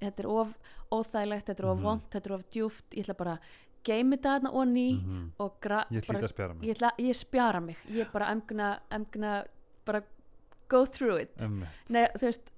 þetta 0.00 0.24
er 0.24 0.30
of 0.32 0.56
óþægilegt, 0.90 1.46
þetta 1.46 1.62
er 1.62 1.68
of 1.70 1.76
Mhm. 1.78 1.84
vond, 1.84 2.02
þetta 2.10 2.26
er 2.30 2.34
of 2.34 2.42
djúft 2.50 2.84
ég 2.96 3.04
ætla 3.04 3.14
bara 3.20 3.36
geimi 3.84 4.16
þetta 4.16 4.32
þarna 4.40 4.50
og 4.54 4.66
ný 4.72 4.86
Mhm. 4.98 5.30
og 5.38 5.60
gra, 5.60 5.84
ég 5.90 6.06
bara, 6.08 6.28
spjara 6.28 6.54
ég, 6.64 6.74
ætla, 6.76 6.90
ég 6.98 7.14
spjara 7.14 7.60
mig 7.62 7.76
ég 7.90 8.10
bara 8.12 8.26
gonna 9.12 9.44
bara 9.84 10.02
go 10.68 10.84
through 10.86 11.20
it 11.20 11.30
nei, 11.90 12.08
þú 12.16 12.20
veist, 12.32 12.50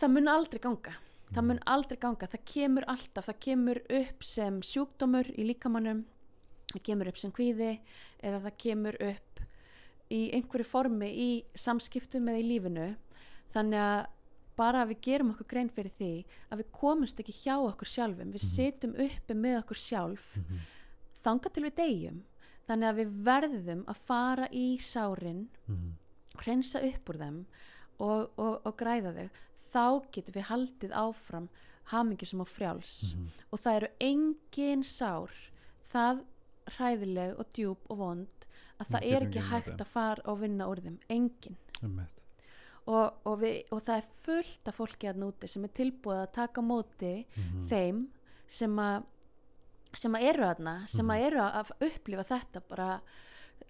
það 0.00 0.10
mun 0.14 0.28
aldrei 0.28 0.60
ganga 0.60 0.94
það 1.34 1.42
Mhm. 1.42 1.46
mun 1.48 1.60
aldrei 1.66 1.96
ganga, 1.98 2.26
það 2.26 2.44
kemur 2.46 2.84
alltaf 2.86 3.26
það 3.28 3.40
kemur 3.40 3.78
upp 3.90 4.22
sem 4.22 4.60
sjúkdómur 4.60 5.26
í 5.38 5.44
líkamannum 5.48 6.04
það 6.72 6.82
kemur 6.82 7.08
upp 7.08 7.16
sem 7.18 7.32
kvíði 7.32 7.80
eða 8.22 8.40
það 8.44 8.58
kemur 8.58 8.96
upp 9.00 9.40
í 10.10 10.20
einhverju 10.36 10.66
formi 10.66 11.08
í 11.10 11.44
samskiptum 11.54 12.28
eða 12.28 12.38
í 12.42 12.48
lífinu 12.50 12.96
þannig 13.54 13.80
að 13.80 14.06
bara 14.56 14.84
að 14.84 14.88
við 14.92 15.00
gerum 15.02 15.30
okkur 15.32 15.46
grein 15.48 15.68
fyrir 15.70 15.90
því 15.98 16.24
að 16.52 16.58
við 16.62 16.70
komumst 16.72 17.18
ekki 17.18 17.32
hjá 17.42 17.56
okkur 17.58 17.88
sjálfum 17.90 18.30
við 18.32 18.42
Mhm. 18.42 18.52
sitjum 18.54 18.94
uppi 18.94 19.34
með 19.34 19.58
okkur 19.64 19.76
sjálf 19.76 20.36
Mhm. 20.36 20.58
þanga 21.24 21.52
til 21.52 21.62
við 21.64 21.74
deyjum 21.74 22.22
þannig 22.68 22.88
að 22.92 22.96
við 23.00 23.24
verðum 23.24 23.84
að 23.86 23.96
fara 23.96 24.48
í 24.52 24.76
sárin 24.78 25.48
Mhm. 25.68 25.94
hreinsa 26.38 26.78
upp 26.84 27.04
úr 27.10 27.18
þeim 27.18 27.44
og, 27.98 28.30
og, 28.38 28.60
og 28.66 28.76
græða 28.76 29.14
þau 29.14 29.30
þá 29.74 29.84
getum 30.14 30.34
við 30.38 30.48
haldið 30.50 30.92
áfram 31.02 31.48
hamingjusum 31.92 32.40
og 32.40 32.48
frjáls 32.48 33.14
Mhm. 33.14 33.28
og 33.52 33.58
það 33.60 33.76
eru 33.80 33.88
engin 34.00 34.82
sár 34.84 35.30
það 35.92 36.24
hræðileg 36.78 37.38
og 37.38 37.46
djúb 37.52 37.78
og 37.90 37.98
vond 37.98 38.46
að 38.80 38.86
það 38.94 39.04
er 39.12 39.20
ekki 39.26 39.40
hægt 39.50 39.80
að 39.80 39.86
fara 39.86 40.22
og 40.24 40.40
vinna 40.40 40.66
úr 40.70 40.80
þeim 40.80 40.98
engin 41.10 41.56
og, 42.86 43.14
og, 43.24 43.38
við, 43.40 43.62
og 43.72 43.80
það 43.82 43.96
er 43.96 44.08
fullt 44.12 44.68
af 44.68 44.76
fólki 44.78 45.08
að 45.08 45.20
núti 45.22 45.48
sem 45.48 45.64
er 45.64 45.68
tilbúið 45.76 46.22
að 46.22 46.32
taka 46.32 46.60
á 46.60 46.64
móti 46.64 47.26
Mhm. 47.36 47.68
þeim 47.68 48.06
sem 48.48 48.76
að 48.76 49.04
sem 49.94 50.12
að 50.12 50.22
eru 50.22 50.42
aðna, 50.42 50.88
sem 50.88 51.06
að 51.06 51.18
Mhm. 51.20 51.26
eru 51.26 51.38
að 51.38 51.70
upplifa 51.80 52.24
þetta 52.24 52.60
bara 52.68 53.00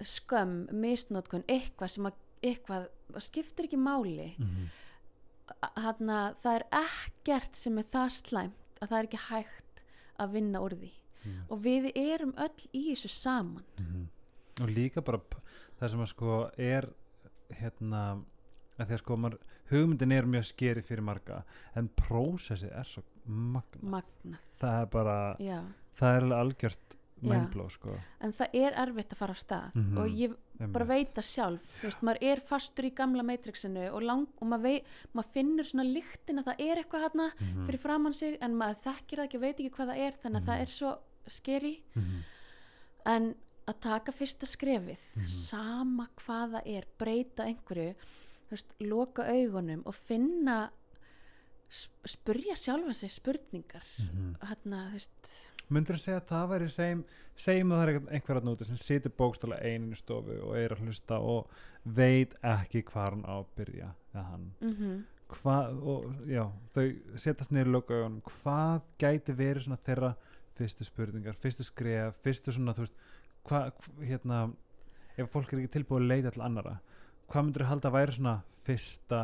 skömm, 0.01 0.71
misnótkun, 0.73 1.45
eitthvað 1.47 1.91
sem 1.91 2.05
að 2.07 2.13
eitthvað, 2.43 2.89
skiptir 3.19 3.65
ekki 3.69 3.77
máli 3.79 4.35
Mhm. 4.39 4.69
Hann 5.77 6.13
það 6.43 6.55
er 6.55 6.67
ekkert 6.81 7.57
sem 7.57 7.79
er 7.79 7.89
það 7.93 8.11
slæmt 8.19 8.81
að 8.81 8.89
það 8.91 8.99
er 8.99 9.09
ekki 9.09 9.23
hægt 9.29 9.83
að 10.21 10.37
vinna 10.39 10.63
úr 10.65 10.77
því. 10.79 10.93
Mhm. 11.25 11.45
og 11.49 11.59
við 11.65 11.87
erum 11.97 12.35
öll 12.37 12.67
í 12.73 12.83
þessu 12.93 13.09
saman. 13.09 13.65
Mhm. 13.79 14.09
og 14.61 14.69
líka 14.69 15.03
bara 15.03 15.21
það 15.81 15.91
sem 15.91 16.01
að 16.01 16.13
sko 16.13 16.51
er 16.59 16.89
hérna 17.51 18.25
að 18.79 18.87
því 18.89 18.95
að 18.95 19.03
sko 19.03 19.17
maður, 19.17 19.39
hugmyndin 19.71 20.13
er 20.13 20.29
mjög 20.29 20.45
skeri 20.45 20.83
fyrir 20.83 21.03
marga 21.07 21.43
en 21.79 21.89
prósessi 21.89 22.71
er 22.71 22.85
svo 22.85 23.03
magna 23.27 23.99
magnað, 23.99 24.41
það 24.61 24.81
er 24.81 24.87
bara, 24.93 25.37
já. 25.43 25.59
það 25.99 26.17
er 26.17 26.23
alveg 26.23 26.39
algjört 26.39 26.97
Já. 27.23 27.29
mindbló 27.31 27.69
sko 27.71 27.95
en 28.21 28.33
það 28.33 28.49
er 28.55 28.73
erfitt 28.73 29.13
að 29.13 29.17
fara 29.17 29.31
af 29.33 29.39
stað 29.39 29.75
Mhm. 29.75 29.99
og 29.99 30.09
ég 30.09 30.35
bara 30.73 30.85
veit 30.85 31.15
það 31.15 31.25
sjálf 31.25 31.63
þú 31.81 31.83
veist, 31.89 32.03
maður 32.03 32.19
er 32.23 32.41
fastur 32.41 32.85
í 32.85 32.95
gamla 32.95 33.23
matrixinu 33.23 33.93
og, 33.93 34.03
lang, 34.03 34.27
og 34.41 34.49
maður, 34.49 34.63
vei, 34.63 34.85
maður 35.15 35.31
finnur 35.33 35.65
svona 35.65 35.85
lyktin 35.95 36.39
að 36.39 36.45
það 36.45 36.61
er 36.61 36.77
eitthvað 36.83 37.03
hérna 37.05 37.31
Mhm. 37.41 37.67
fyrir 37.67 37.79
framann 37.81 38.13
sig 38.15 38.39
en 38.41 38.55
maður 38.55 38.83
þekkir 38.83 39.17
það 39.19 39.25
ekki 39.29 39.35
og 39.37 39.41
veit 39.41 39.57
ekki 39.61 39.71
hvað 39.71 39.89
það 39.89 39.99
er 39.99 40.13
þannig 40.13 40.37
að 40.37 40.45
Mhm. 40.45 40.49
það 40.49 40.61
er 40.61 40.67
svo 40.67 40.99
skeri 41.29 41.83
Mhm. 41.97 42.23
en 43.07 43.35
að 43.69 43.81
taka 43.81 44.13
fyrsta 44.13 44.47
skrefið 44.47 44.99
Mhm. 45.17 45.29
sama 45.31 46.09
hvað 46.17 46.51
það 46.53 46.63
er 46.67 46.85
breyta 46.99 47.45
einhverju 47.47 47.95
veist, 48.51 48.75
loka 48.81 49.23
augunum 49.23 49.83
og 49.87 49.95
finna 49.95 50.71
sp- 51.71 52.05
spurja 52.07 52.55
sjálfa 52.55 52.95
sig 52.95 53.11
spurningar 53.11 53.83
Mhm. 53.99 54.37
hérna, 54.41 54.91
þú 54.91 54.93
veist 54.93 55.49
myndur 55.73 55.97
þú 55.97 56.03
segja 56.05 56.21
að 56.21 56.29
það 56.29 56.49
væri 56.53 56.69
segjum, 56.75 57.05
segjum 57.37 57.73
að 57.73 57.81
það 57.81 57.89
er 57.95 58.01
einhver 58.19 58.37
að 58.41 58.45
núti 58.51 58.67
sem 58.69 58.77
situr 58.81 59.13
bókstala 59.19 59.57
einin 59.65 59.93
í 59.95 59.99
stofu 59.99 60.37
og 60.45 60.57
er 60.61 60.75
að 60.77 60.83
hlusta 60.85 61.19
og 61.19 61.49
veit 61.85 62.35
ekki 62.43 62.83
hvað 62.91 63.09
hann 63.11 63.25
á 63.25 63.35
að 63.39 63.47
byrja 63.57 63.91
eða 64.15 64.25
hann. 64.31 64.47
Mm 64.61 65.05
hvað, 65.35 65.79
og 65.83 66.05
já, 66.31 66.43
þau 66.77 66.83
setjast 67.19 67.51
niður 67.51 67.67
í 67.67 67.73
lokaðunum, 67.75 68.21
hvað 68.29 68.83
gæti 69.01 69.33
verið 69.35 69.65
svona 69.65 69.79
þeirra 69.83 70.11
fyrstu 70.55 70.85
spurningar 70.87 71.35
fyrstu 71.41 71.65
skref, 71.67 72.19
fyrstu 72.23 72.53
svona 72.55 72.75
þú 72.77 72.85
veist, 72.85 72.95
hvað, 73.49 73.71
hv- 73.73 74.05
hérna 74.07 74.43
ef 75.17 75.31
fólk 75.33 75.53
er 75.57 75.63
ekki 75.65 75.73
tilbúið 75.79 76.05
að 76.05 76.11
leita 76.13 76.31
til 76.37 76.43
annara 76.45 76.77
hvað 77.33 77.47
myndur 77.49 77.65
þú 77.65 77.71
halda 77.73 77.89
að 77.91 77.97
væri 77.97 78.13
svona 78.19 78.37
fyrsta 78.69 79.23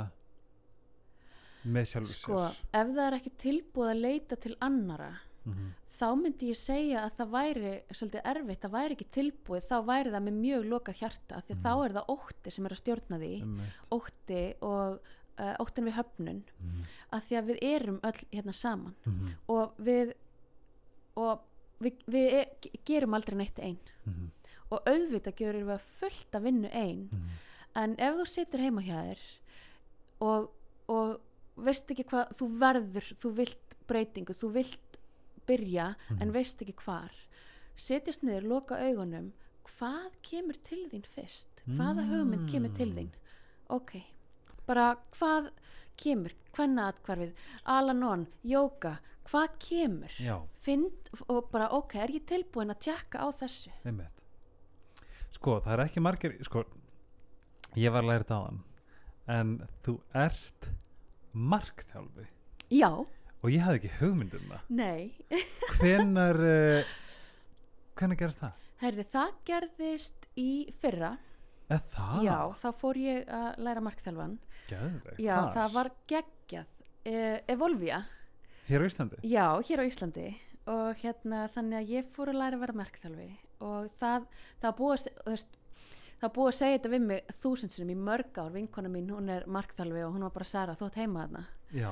með 1.70 1.88
sjálfur 1.92 2.16
sko, 2.16 2.40
sér? 2.48 2.58
ef 2.80 2.90
það 2.96 3.02
er 3.06 3.16
ekki 3.18 3.32
tilbúið 3.44 3.90
að 3.92 4.02
leita 4.06 4.36
til 4.40 4.56
annara 4.64 5.10
Mhm, 5.46 5.68
þá 6.00 6.06
myndi 6.16 6.48
ég 6.50 6.56
segja 6.58 7.04
að 7.06 7.14
það 7.18 7.30
væri 7.34 7.72
svolítið 7.92 8.26
erfitt, 8.32 8.60
það 8.64 8.74
væri 8.78 8.96
ekki 8.96 9.06
tilbúið 9.16 9.66
þá 9.70 9.76
væri 9.90 10.12
það 10.14 10.24
með 10.26 10.38
mjög 10.40 10.64
lokað 10.72 11.00
hjarta 11.02 11.40
því 11.44 11.50
að 11.54 11.58
Mhm. 11.58 11.64
þá 11.66 11.72
er 11.84 11.94
það 11.98 12.10
ótti 12.16 12.50
sem 12.56 12.66
er 12.66 12.74
að 12.76 12.80
stjórna 12.82 13.18
því 13.20 13.32
einmitt. 13.40 13.78
ótti 13.92 14.42
og 14.62 15.00
uh, 15.40 15.54
óttin 15.64 15.84
við 15.88 15.96
höfnun 15.98 16.42
Mhm, 16.60 16.82
af 17.12 17.28
því 17.28 17.36
að 17.40 17.46
við 17.50 17.58
erum 17.74 18.00
öll 18.02 18.20
hérna 18.32 18.52
saman 18.54 18.94
mhm, 19.06 19.30
og 19.48 19.72
við 19.78 20.12
og 21.16 21.40
við, 21.80 21.96
við 22.06 22.34
e 22.40 22.42
gerum 22.86 23.14
aldrei 23.16 23.36
neitt 23.40 23.58
einn 23.58 23.78
mhm, 24.06 24.30
og 24.70 24.84
auðvitað 24.86 25.36
gerum 25.40 25.66
við 25.72 25.80
fullt 25.80 26.36
að 26.38 26.42
vinnu 26.48 26.68
einn 26.72 27.08
mhm, 27.10 27.30
en 27.80 27.96
ef 27.98 28.14
þú 28.20 28.26
situr 28.34 28.60
heima 28.64 28.82
hjá 28.84 28.98
þér 29.00 29.24
og, 30.20 30.50
og 30.88 31.20
veist 31.60 31.90
ekki 31.92 32.04
hvað 32.10 32.30
þú 32.36 32.46
verður, 32.60 33.08
þú 33.20 33.32
vilt 33.40 33.76
breytingu, 33.90 34.32
þú 34.36 34.50
vilt 34.54 34.89
byrja 35.50 35.90
en 36.14 36.28
Mhm. 36.28 36.32
veist 36.38 36.62
ekki 36.62 36.76
hvar. 36.84 37.10
Setjast 37.76 38.22
niður, 38.22 38.46
loka 38.54 38.76
augunum. 38.78 39.32
Hvað 39.66 40.10
kemur 40.22 40.56
til 40.64 40.88
þín 40.90 41.04
fyrst? 41.06 41.48
Hvaða 41.68 42.06
hugmynd 42.08 42.48
kemur 42.50 42.74
til 42.74 42.92
þín? 42.94 43.10
Ok, 43.70 43.92
bara 44.66 44.96
hvað 45.12 45.50
kemur, 45.96 46.32
hvenna 46.56 46.88
atkvarfið 46.92 47.32
Alanon, 47.66 48.26
jóka, 48.44 48.98
hvað 49.26 49.48
kemur? 49.60 50.10
Já, 50.18 50.40
finn 50.56 50.88
og 51.28 51.50
bara 51.52 51.68
ok, 51.76 51.94
er 52.02 52.08
ég 52.08 52.24
tilbúin 52.26 52.72
að 52.72 52.80
tjekka 52.80 53.20
á 53.20 53.28
þessu? 53.30 53.70
Einmitt. 53.84 54.10
Sko, 55.32 55.60
það 55.60 55.72
er 55.78 55.84
ekki 55.86 56.02
margir 56.02 56.34
sko, 56.44 56.64
ég 57.76 57.92
var 57.92 58.02
þetta 58.02 58.34
á 58.34 58.42
hann 58.48 58.62
en 59.28 59.68
þú 59.84 60.00
ert 60.14 60.70
markþjálfi. 61.34 62.26
Já, 62.70 63.06
og 63.40 63.54
ég 63.54 63.64
hafði 63.64 63.80
ekki 63.80 63.92
hugmynd 64.00 64.36
um 64.38 64.52
það. 64.52 64.68
Nei. 64.80 65.40
Hvenar 65.80 66.40
uh, 66.44 66.94
hvenar 67.98 68.20
gerast 68.20 68.44
það? 68.44 68.68
Herði, 68.80 69.08
það 69.12 69.34
gerðist 69.48 70.30
í 70.40 70.50
fyrra. 70.80 71.16
Eða 71.70 71.82
það? 71.94 72.22
já, 72.26 72.38
þá 72.62 72.70
fór 72.80 72.98
ég 72.98 73.28
að 73.40 73.50
læra 73.66 73.82
markþjálfan. 73.86 74.38
Geðveikt, 74.70 75.20
já, 75.20 75.34
hvar? 75.36 75.52
það 75.58 75.76
var 75.76 75.92
geggjað. 76.10 76.72
E 77.00 77.20
Evolvia 77.48 78.00
hér 78.70 78.84
á 78.84 78.86
Íslandi? 78.86 79.16
Já, 79.26 79.46
hér 79.66 79.82
á 79.82 79.84
Íslandi. 79.88 80.26
Og 80.70 81.00
hérna 81.02 81.46
þannig 81.50 81.80
að 81.80 81.92
ég 81.96 82.10
fór 82.14 82.30
að 82.30 82.38
læra 82.38 82.58
að 82.58 82.64
vera 82.64 82.78
markþjálfi. 82.78 83.28
Og 83.66 83.88
það, 84.00 84.26
það 84.62 84.76
búið 84.78 85.06
að, 85.26 85.44
það 86.20 86.34
búið 86.36 86.50
að 86.50 86.58
segja 86.60 86.78
þetta 86.78 86.92
við 86.94 87.06
mig 87.08 87.32
þúsundsinum 87.42 87.92
í 87.92 87.98
mörg 88.08 88.40
ár, 88.40 88.52
vinkona 88.54 88.92
mín, 88.92 89.10
hún 89.10 89.32
er 89.32 89.46
markþjálfi 89.50 90.04
og 90.06 90.14
hún 90.14 90.26
var 90.28 90.34
bara 90.36 90.50
Sara, 90.52 90.76
þú 90.78 90.90
ert 90.90 91.00
heima 91.00 91.24
þarna. 91.24 91.42
Já, 91.74 91.90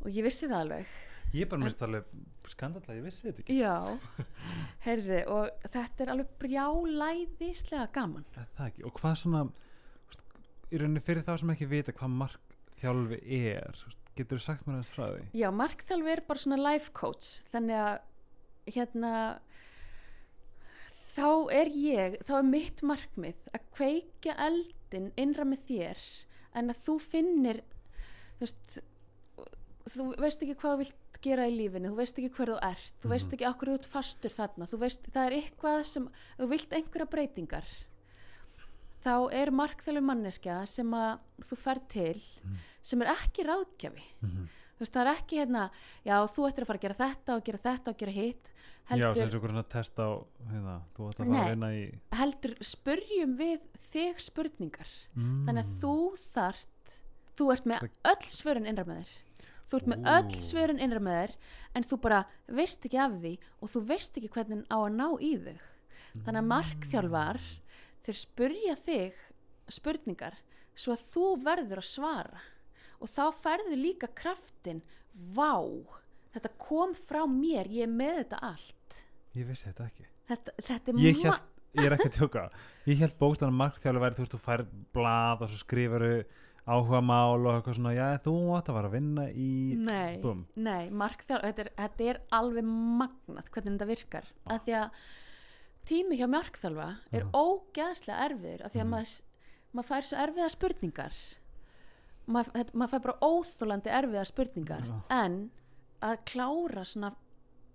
og 0.00 0.10
ég 0.10 0.26
vissi 0.26 0.48
það 0.48 0.64
alveg. 0.64 0.98
Ég 1.30 1.46
bara 1.50 1.62
mist 1.62 1.82
alveg 1.86 2.06
skandalla, 2.50 2.96
ég 2.98 3.06
vissi 3.06 3.28
þetta 3.28 3.44
ekki. 3.44 3.56
Já, 3.60 3.74
heyrði 4.86 5.20
og 5.30 5.66
þetta 5.70 6.04
er 6.04 6.12
alveg 6.16 6.32
brjálæðislega 6.42 7.86
gaman. 7.94 8.26
Er 8.34 8.48
það 8.56 8.70
ekki, 8.72 8.86
og 8.88 8.94
hvað 8.98 9.18
svona 9.22 9.44
í 10.70 10.80
rauninni 10.80 11.02
fyrir 11.04 11.26
þá 11.26 11.32
sem 11.42 11.52
ekki 11.54 11.70
vita 11.70 11.94
hvað 11.94 12.16
markþjálfi 12.24 13.20
er 13.40 13.84
getur 14.18 14.40
þú 14.40 14.44
sagt 14.44 14.66
mér 14.66 14.78
aðeins 14.78 14.92
frá 14.94 15.04
því? 15.06 15.22
Já, 15.38 15.48
markþjálfi 15.54 16.12
er 16.14 16.24
bara 16.26 16.42
svona 16.42 16.60
life 16.60 16.92
coach. 16.96 17.30
Þannig 17.52 17.78
að 17.84 18.74
hérna 18.74 19.12
þá 21.14 21.28
er 21.54 21.70
ég 21.74 22.18
þá 22.26 22.34
er 22.38 22.46
mitt 22.50 22.84
markmið 22.86 23.50
að 23.54 23.66
kveikja 23.76 24.36
eldin 24.46 25.10
innra 25.20 25.46
með 25.48 25.66
þér 25.70 26.04
en 26.58 26.72
að 26.72 26.84
þú 26.86 26.96
finnir 27.02 27.62
þú 28.38 28.46
veist 28.46 28.78
þú 29.88 30.16
veist 30.20 30.42
ekki 30.42 30.54
hvað 30.60 30.72
þú 30.74 30.78
vilt 30.84 31.20
gera 31.22 31.46
í 31.48 31.54
lífinu 31.56 31.90
þú 31.92 31.96
veist 31.96 32.18
ekki 32.18 32.30
hver 32.36 32.48
þú 32.54 32.58
ert, 32.70 32.92
þú 33.02 33.08
veist 33.12 33.26
Mhm. 33.30 33.34
ekki 33.34 33.46
okkur 33.50 33.68
þú 33.68 33.74
ert 33.78 33.86
fastur 33.86 34.30
þarna, 34.30 34.66
þú 34.66 34.78
veist, 34.80 35.02
það 35.12 35.26
er 35.26 35.36
eitthvað 35.40 35.84
sem 35.86 36.08
þú 36.38 36.48
vilt 36.48 36.70
einhverja 36.72 37.10
breytingar 37.10 37.64
þá 39.00 39.12
er 39.32 39.50
markþjálfi 39.50 40.02
manneskja 40.04 40.56
sem 40.68 40.90
að 40.92 41.18
þú 41.48 41.56
fer 41.56 41.78
til 41.88 42.20
Mhm. 42.44 42.56
sem 42.82 43.02
er 43.02 43.06
ekki 43.14 43.44
ráðgjafi 43.44 44.04
mm 44.22 44.48
þú 44.80 44.84
veist 44.86 44.94
það 44.96 45.06
er 45.06 45.14
ekki 45.14 45.36
hérna 45.36 45.70
já 46.06 46.16
þú 46.24 46.40
ættir 46.48 46.62
að 46.64 46.66
fara 46.66 46.78
að 46.78 46.84
gera 46.86 46.94
þetta 46.94 47.34
og 47.36 47.44
gera 47.44 47.58
þetta 47.58 47.88
og 47.90 47.96
gera 47.98 48.12
hitt 48.12 48.44
já, 48.48 48.96
heldur, 48.96 49.22
eins 49.22 49.34
og 49.34 49.42
svona 49.44 49.68
test 49.68 49.96
á 50.00 50.08
hérna, 50.50 50.80
þú 50.96 51.08
ætti 51.10 51.20
að 51.20 51.26
fara 51.26 51.28
Nei. 51.30 51.40
að 51.44 51.50
vinna 51.50 51.70
í 51.76 51.82
heldur 52.16 52.54
spurjum 52.64 53.36
við 53.36 53.60
þig 53.92 54.20
spurningar 54.24 54.88
mm. 55.16 55.44
þannig 55.46 55.64
að 55.66 55.74
þú 55.82 55.94
þart 56.32 56.96
þú 57.36 57.52
ert 57.52 57.64
með 57.66 57.78
Það- 57.80 57.90
öll 58.08 58.26
með 58.86 59.04
þér 59.04 59.12
þú 59.70 59.78
ert 59.78 59.90
með 59.92 60.08
öll 60.16 60.38
svörin 60.42 60.82
innra 60.82 61.02
með 61.02 61.18
þér 61.20 61.34
en 61.78 61.86
þú 61.86 61.98
bara 62.04 62.20
veist 62.50 62.86
ekki 62.86 63.00
af 63.00 63.16
því 63.20 63.34
og 63.60 63.72
þú 63.72 63.82
veist 63.90 64.18
ekki 64.18 64.32
hvernig 64.34 64.64
á 64.66 64.78
að 64.80 64.96
ná 64.98 65.06
í 65.22 65.32
þig. 65.44 65.66
Þannig 66.24 66.40
að 66.40 66.50
markþjálfar 66.50 67.42
þeir 68.04 68.18
spurja 68.18 68.76
þig 68.84 69.20
spurningar 69.70 70.40
svo 70.74 70.96
að 70.96 71.04
þú 71.12 71.26
verður 71.44 71.82
að 71.82 71.90
svara. 71.90 72.42
Og 73.00 73.08
þá 73.08 73.22
færðu 73.32 73.78
líka 73.78 74.10
kraftin 74.16 74.82
vá, 75.34 75.54
þetta 76.34 76.52
kom 76.60 76.92
frá 76.98 77.22
mér 77.30 77.70
ég 77.70 77.86
er 77.86 77.94
með 77.94 78.24
þetta 78.24 78.42
allt. 78.50 79.00
Ég 79.38 79.46
vissi 79.48 79.70
þetta 79.70 79.86
ekki. 79.86 80.06
Þetta, 80.30 80.54
þetta 80.66 80.92
er 80.92 81.00
ég, 81.04 81.22
held, 81.24 81.48
ég 81.78 81.86
er 81.86 81.96
ekki 81.96 82.10
að 82.10 82.18
tjóka. 82.18 82.44
Ég 82.90 83.00
held 83.00 83.16
bókstæðan 83.20 83.58
markþjálfi 83.60 84.02
væri 84.04 84.18
þú 84.18 84.24
veist 84.24 84.34
þú 84.34 84.42
færð 84.42 84.76
blað 84.94 85.44
og 85.46 85.52
svo 85.52 85.62
skrifaru 85.62 86.12
áhuga 86.68 87.00
mál 87.02 87.40
og 87.46 87.54
eitthvað 87.56 87.76
svona 87.78 87.94
já 87.96 88.06
þú 88.24 88.34
átt 88.58 88.68
að 88.68 88.76
fara 88.76 88.88
að 88.90 88.96
vinna 88.98 89.24
í 89.32 89.48
Nei, 89.76 90.18
Búmm. 90.22 90.44
nei, 90.56 90.90
markþjálf 90.90 91.42
þetta 91.46 91.64
er, 91.64 91.70
þetta 91.78 92.04
er 92.12 92.20
alveg 92.36 92.64
magnað 93.00 93.48
hvernig 93.50 93.72
þetta 93.78 93.86
virkar 93.90 94.24
að 94.46 94.60
því 94.66 94.74
að 94.80 94.90
tími 95.90 96.18
hjá 96.20 96.26
markþjálfa 96.30 96.88
er 97.12 97.24
Já. 97.24 97.30
ógeðslega 97.32 98.26
erfiður 98.28 98.64
af 98.66 98.72
því 98.74 98.80
að 98.80 98.84
Mhm. 98.84 98.90
maður, 98.94 99.22
maður 99.74 99.88
fær 99.88 100.02
svo 100.10 100.18
erfiða 100.26 100.50
spurningar 100.50 101.12
maður, 102.30 102.52
þetta, 102.54 102.74
maður 102.74 102.90
fær 102.94 103.02
bara 103.06 103.18
óþólandi 103.30 103.90
erfiða 103.90 104.26
spurningar 104.28 104.84
Já. 104.86 105.00
en 105.24 105.50
að 106.02 106.24
klára 106.30 106.84
svona 106.84 107.14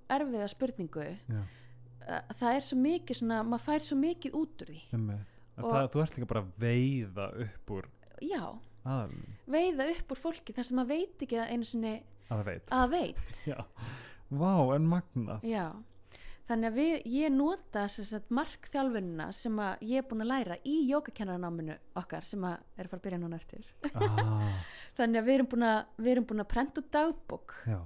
erfiða 0.09 0.47
spurningu 0.49 1.03
já, 1.29 1.41
uh, 2.07 2.21
það 2.39 2.55
er 2.55 2.61
svo 2.61 2.77
mikið 2.77 3.17
svona, 3.19 3.41
maður 3.43 3.65
fær 3.65 3.79
svo 3.81 3.97
mikið 3.97 4.31
út 4.37 4.61
úr 4.61 4.71
því 4.71 5.19
Og- 5.57 5.71
það, 5.73 5.89
þú 5.91 6.01
ert 6.03 6.15
líka 6.17 6.27
bara 6.27 6.41
að 6.41 6.53
veiða 6.59 7.27
upp 7.41 7.71
úr 7.71 7.85
já, 8.21 8.41
aðalinn 8.85 9.35
veiða 9.51 9.89
upp 9.93 10.13
úr 10.13 10.21
fólki 10.21 10.55
þar 10.55 10.69
sem 10.69 10.79
maður 10.79 10.93
veit 10.93 11.25
ekki 11.25 11.41
að 11.41 11.51
einu 11.53 11.67
sinni 11.69 11.95
að 12.33 12.45
veit. 12.47 12.71
að 12.73 12.95
veit. 12.95 13.43
Vá 14.41 14.53
en 14.73 14.87
magna 14.89 15.37
Já, 15.45 15.65
þannig 16.47 16.71
að 16.71 16.79
við, 16.79 16.93
ég 17.13 17.33
nota 17.33 17.85
markþjálfunina 18.39 19.27
sem 19.37 19.59
að 19.61 19.83
ég 19.85 20.01
er 20.01 20.07
búin 20.09 20.25
að 20.25 20.31
læra 20.31 20.57
í 20.65 20.77
jógakennaranáminu 20.89 21.77
okkar 22.01 22.25
sem 22.25 22.45
að 22.47 22.55
er 22.75 22.87
að 22.87 22.93
fara 22.93 23.01
að 23.01 23.05
byrja 23.05 23.21
núna 23.21 23.41
eftir. 23.41 23.67
ah, 23.93 24.63
Þannig 24.97 25.21
að 25.21 25.27
við 25.27 25.37
erum 25.37 25.51
búin 25.53 25.67
að, 25.69 25.81
við 25.99 26.11
erum 26.15 26.29
búin 26.31 26.45
að 26.45 26.51
prenta 26.55 26.81
út 26.81 26.89
dagbók. 26.95 27.57
Já, 27.69 27.79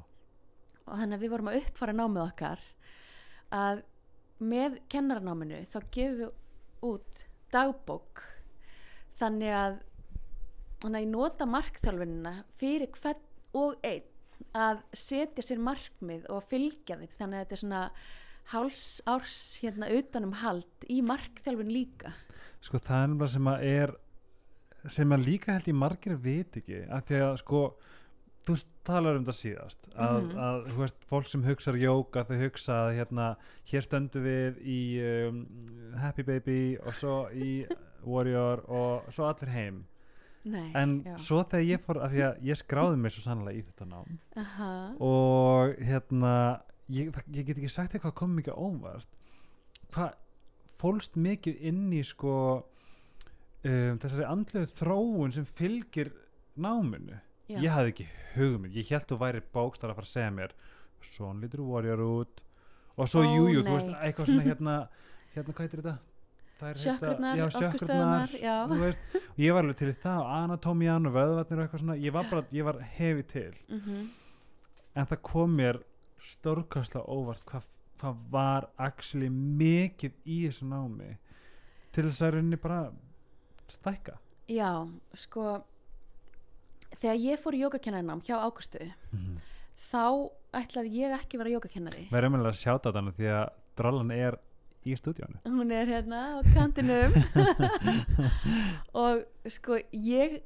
og 0.89 0.97
þannig 0.97 1.17
að 1.17 1.23
við 1.23 1.33
vorum 1.33 1.51
að 1.51 1.59
uppfara 1.59 1.95
námið 1.95 2.23
okkar 2.25 2.65
að 3.55 3.83
með 4.39 4.79
kennaranáminu 4.91 5.59
þá 5.67 5.79
gefum 5.93 6.19
við 6.19 6.89
út 6.89 7.23
dagbók 7.53 8.23
þannig 9.19 9.53
að 9.53 9.79
þannig 10.83 10.99
að 10.99 11.05
ég 11.05 11.11
nota 11.13 11.45
markþjálfunina 11.49 12.33
fyrir 12.61 12.91
hvern 12.95 13.25
og 13.59 13.75
einn 13.83 14.07
að 14.55 14.81
setja 14.95 15.43
sér 15.43 15.59
markmið 15.59 16.27
og 16.31 16.43
fylgja 16.47 16.95
þeim. 17.01 17.09
Þannig 17.19 17.39
að 17.39 17.43
þetta 17.43 17.55
er 17.57 17.61
svona 17.63 17.81
háls 18.53 18.85
árs 19.05 19.39
hérna 19.61 19.89
utanum 19.93 20.31
hald 20.41 20.87
í 20.89 21.01
markþjálfun 21.05 21.73
líka. 21.73 22.13
Sko 22.63 22.79
það 22.81 23.03
er 23.03 23.07
nefnilega 23.11 23.33
sem 23.35 23.49
að 23.51 23.65
er 23.69 23.95
sem 24.89 25.11
að 25.11 25.25
líka 25.27 25.53
held 25.57 25.67
ég 25.67 25.75
margir 25.75 26.15
veit 26.23 26.55
ekki 26.61 26.79
af 26.87 27.03
því 27.09 27.17
að 27.25 27.33
sko 27.41 27.61
þú 28.47 28.55
talar 28.87 29.17
um 29.19 29.25
það 29.27 29.35
síðast 29.41 29.89
að, 29.93 30.21
Mhm. 30.23 30.37
að 30.39 30.67
þú 30.71 30.77
veist, 30.79 31.01
fólk 31.09 31.27
sem 31.27 31.43
hugsa 31.43 31.71
jóga 31.75 32.23
þau 32.25 32.37
hugsa 32.45 32.73
að 32.87 32.95
hérna 32.97 33.25
hér 33.67 33.83
stöndum 33.85 34.23
við 34.23 34.61
í 34.63 34.79
um, 35.27 35.41
Happy 35.99 36.23
Baby 36.23 36.77
og 36.79 36.93
svo 36.93 37.27
í 37.35 37.67
Warrior 38.07 38.63
og 38.71 39.11
svo 39.13 39.27
allir 39.27 39.51
heim 39.51 39.83
Nei, 40.47 40.69
en 40.79 40.95
já. 41.03 41.15
svo 41.19 41.41
þegar 41.43 41.65
ég 41.67 41.83
fór 41.83 41.99
af 42.05 42.13
því 42.13 42.21
að 42.29 42.43
ég 42.47 42.59
skráði 42.61 42.99
mig 43.01 43.11
svo 43.11 43.25
sannlega 43.25 43.59
í 43.59 43.63
þetta 43.67 43.87
nám 43.89 44.17
Aha. 44.39 44.71
og 45.03 45.73
hérna 45.83 46.33
ég, 46.87 47.11
ég 47.35 47.47
get 47.49 47.57
ekki 47.57 47.71
sagt 47.73 47.97
eitthvað 47.97 48.15
kom 48.21 48.37
mikið 48.37 48.55
óvart 48.55 49.09
hvað 49.91 50.15
fólst 50.79 51.17
mikið 51.19 51.59
inn 51.69 51.89
í 51.91 52.01
sko 52.07 52.35
um, 52.63 53.99
þessari 53.99 54.27
andlegu 54.29 54.71
þróun 54.77 55.35
sem 55.35 55.47
fylgir 55.59 56.13
náminu 56.55 57.19
Já. 57.49 57.57
ég 57.59 57.73
hafði 57.73 57.93
ekki 57.93 58.07
hugmynd, 58.35 58.75
ég 58.77 58.91
held 58.93 59.09
þú 59.09 59.19
væri 59.23 59.43
bókstar 59.53 59.91
að 59.91 59.99
fara 59.99 60.07
að 60.07 60.13
segja 60.13 60.33
mér 60.35 60.55
svon 61.09 61.43
lítur 61.43 61.65
warrior 61.65 62.03
út 62.05 62.43
og 62.99 63.07
svo 63.09 63.23
jújú, 63.25 63.63
þú 63.63 63.71
nei. 63.71 63.75
veist, 63.75 63.93
eitthvað 64.03 64.31
svona 64.31 64.47
hérna 64.47 64.75
hérna, 65.33 65.53
hvað 65.53 65.65
heitir 65.65 65.81
þetta? 65.83 65.97
Sjökkurnar, 66.59 68.33
og 68.69 69.39
ég 69.39 69.53
var 69.55 69.63
alveg 69.63 69.77
til 69.79 69.93
það 70.03 70.23
og 70.23 70.31
anatómian 70.37 71.07
og 71.07 71.15
vöðvarnir 71.15 71.61
og 71.61 71.65
eitthvað 71.65 71.83
svona. 71.85 71.99
Ég 71.99 72.15
var 72.15 72.27
bara, 72.31 72.43
ég 72.51 72.67
var 72.67 72.81
hefi 72.97 73.23
til. 73.31 73.53
Mm 73.69 74.09
en 74.99 75.07
það 75.09 75.21
kom 75.25 75.57
mér 75.59 75.81
stórkastlega 76.33 77.05
óvart 77.09 77.45
hvað 77.49 77.67
hva 77.99 78.13
var 78.31 78.69
actually 78.79 79.27
mikið 79.29 80.13
í 80.23 80.37
þessu 80.45 80.67
námi 80.69 81.17
til 81.91 82.05
þess 82.07 82.23
að 82.23 82.35
rauninni 82.37 82.59
bara 82.61 82.79
stækka. 83.69 84.15
Já, 84.49 84.71
sko 85.19 85.59
þegar 86.95 87.19
ég 87.25 87.41
fór 87.43 87.57
í 87.57 87.63
jógakennarnám 87.65 88.23
hjá 88.23 88.37
Águstu 88.39 88.87
þá 89.89 90.03
ætlaði 90.55 90.93
ég 91.03 91.15
ekki 91.17 91.41
vera 91.41 91.51
jógakennari. 91.57 92.07
Við 92.07 92.21
erum 92.21 92.39
alveg 92.39 92.55
að 92.55 92.61
sjáta 92.61 92.93
þannig 92.95 93.19
því 93.19 93.29
að 93.35 93.51
drallan 93.79 94.15
er 94.15 94.39
í 94.87 94.95
stúdíónu 94.95 95.41
hún 95.47 95.71
er 95.75 95.87
hérna 95.91 96.19
á 96.35 96.37
kantinum 96.53 97.11
og 99.03 99.25
sko 99.51 99.79
ég 99.91 100.39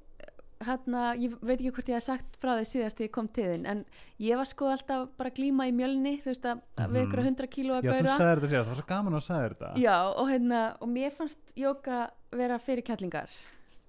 hérna, 0.64 1.10
ég 1.20 1.34
veit 1.44 1.58
ekki 1.60 1.72
hvort 1.76 1.90
ég 1.92 1.98
hef 2.00 2.06
sagt 2.06 2.38
frá 2.40 2.54
því 2.56 2.66
síðast 2.70 2.96
þegar 2.98 3.08
ég 3.10 3.14
kom 3.18 3.28
til 3.36 3.48
þinn 3.52 3.66
en 3.68 3.80
ég 4.24 4.38
var 4.40 4.48
sko 4.48 4.70
alltaf 4.72 5.10
bara 5.20 5.32
glíma 5.36 5.66
í 5.68 5.74
mjölni 5.76 6.14
þú 6.24 6.30
veist 6.32 6.46
að 6.48 6.62
Mhm. 6.80 6.94
við 6.96 7.04
ykkur 7.08 7.20
að 7.20 7.28
hundra 7.28 7.48
kíló 7.52 7.74
að 7.76 7.84
já, 7.84 7.92
þú 7.92 8.14
sagðir 8.14 8.40
þetta 8.40 8.52
síðan, 8.54 8.64
það 8.64 8.72
var 8.72 8.80
svo 8.80 8.88
gaman 8.94 9.18
að 9.20 9.26
sagðir 9.28 9.56
þetta 9.58 9.82
já 9.84 9.98
og 10.22 10.30
hérna 10.32 10.62
og 10.80 10.88
mér 10.94 11.12
fannst 11.18 11.52
jóka 11.60 11.98
vera 12.32 12.60
fyrir 12.64 12.84
kællingar 12.88 13.30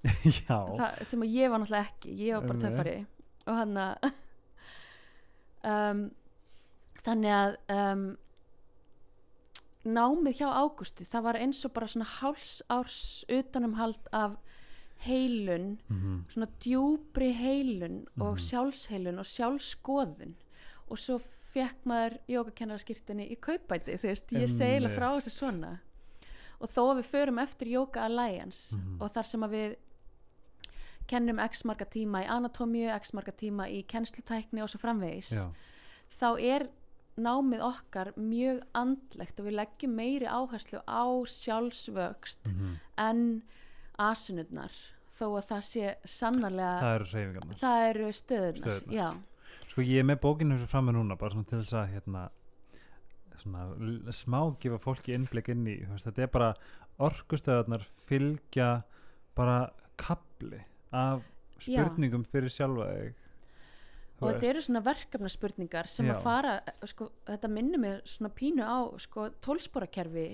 já. 0.42 0.58
það, 0.76 1.04
sem 1.08 1.22
að 1.24 1.36
ég 1.38 1.50
var 1.54 1.62
náttúrulega 1.62 1.88
ekki 1.94 2.16
ég 2.18 2.34
var 2.34 2.42
bara 2.42 2.58
Einmitt. 2.58 2.66
töffari 2.74 3.06
og 3.46 3.54
hann 3.60 3.76
að 3.76 3.94
um, 5.70 6.02
þannig 7.04 7.34
að 7.38 7.56
um, 7.78 8.04
námið 9.84 10.38
hjá 10.40 10.48
Ágústu 10.48 11.04
það 11.04 11.22
var 11.22 11.34
eins 11.36 11.64
og 11.64 11.72
bara 11.74 11.86
svona 11.86 12.06
háls 12.20 12.62
árs 12.70 13.24
utanumhald 13.28 13.98
af 14.12 14.36
heilun 15.04 15.78
Mhm. 15.90 16.24
svona 16.32 16.48
djúbri 16.60 17.32
heilun 17.34 18.06
og 18.20 18.34
Mhm. 18.36 18.44
sjálfsheilun 18.48 19.18
og 19.18 19.24
sjálfskoðun 19.26 20.34
og 20.90 20.98
svo 20.98 21.18
fekk 21.18 21.84
maður 21.84 22.18
jógakennaraskirtinni 22.28 23.30
í 23.30 23.36
kaupæti 23.40 23.98
þú 23.98 24.02
veist, 24.02 24.28
ég 24.32 24.48
eiginlega 24.48 24.96
frá 24.96 25.16
þessu 25.16 25.30
svona 25.30 25.78
og 26.60 26.70
þó 26.70 26.80
að 26.92 26.98
við 27.02 27.10
förum 27.12 27.42
eftir 27.42 27.68
Yoga 27.68 28.00
Alliance 28.04 28.76
Mhm. 28.76 29.02
og 29.02 29.10
þar 29.12 29.26
sem 29.26 29.40
að 29.42 29.50
við 29.50 29.76
kennum 31.06 31.38
x 31.50 31.64
marga 31.64 31.84
tíma 31.84 32.24
í 32.24 32.28
anatómíu, 32.28 32.88
x 32.96 33.12
marga 33.12 33.32
tíma 33.32 33.68
í 33.68 33.84
kennslutækni 33.86 34.62
og 34.62 34.68
svo 34.70 34.78
framvegis 34.80 35.32
já, 35.32 35.52
þá 36.20 36.40
er 36.40 36.68
námið 37.16 37.60
okkar 37.62 38.12
mjög 38.18 38.62
andlegt 38.74 39.38
og 39.40 39.46
við 39.46 39.54
leggjum 39.60 39.94
meiri 39.94 40.26
áherslu 40.26 40.80
á 40.88 41.04
sjálfsvöxt 41.30 42.48
Mhm. 42.50 42.74
en 42.98 43.42
asunurnar 43.98 44.72
þó 45.14 45.26
að 45.38 45.46
það 45.50 45.62
sé 45.62 45.94
sannarlega 46.04 46.80
það 46.82 46.94
eru 46.94 47.04
reyfingarnar 47.12 47.58
það 47.60 47.88
eru 47.90 48.08
stöðunar, 48.12 48.58
Stöðurnar. 48.58 48.94
já, 48.94 49.14
sko 49.68 49.80
ég 49.82 49.98
er 50.00 50.08
með 50.10 50.20
bókinu 50.24 50.56
fyrir 50.58 50.68
fram 50.68 50.86
með 50.88 50.94
núna 50.98 51.16
bara 51.18 51.44
til 51.44 51.58
þess 51.62 51.72
að 51.72 51.92
hérna 51.94 52.24
svona 53.38 54.12
smá 54.14 54.40
gefa 54.62 54.78
fólki 54.78 55.14
innblik 55.14 55.48
inn 55.52 55.66
í 55.66 55.76
veist, 55.88 56.06
þetta 56.06 56.22
er 56.22 56.26
bara 56.34 56.54
orkustöðarnar 56.98 57.84
fylgja 58.08 58.82
bara 59.36 59.70
kapli 59.96 60.60
af 60.92 61.22
Já. 61.60 61.78
spurningum 61.84 62.24
fyrir 62.24 62.50
sjálfa 62.50 62.86
þig 62.90 63.14
og 64.24 64.32
þetta 64.32 64.50
eru 64.50 64.64
svona 64.64 64.82
verkefnaspurningar 64.88 65.90
sem 65.92 66.08
Já. 66.08 66.14
að 66.16 66.24
fara, 66.24 66.56
sko, 66.90 67.10
þetta 67.28 67.52
minnir 67.52 67.82
mér 67.82 68.02
svona 68.08 68.32
pínu 68.34 68.64
á 68.66 68.78
sko, 69.04 69.28
tólsporakerfi 69.44 70.28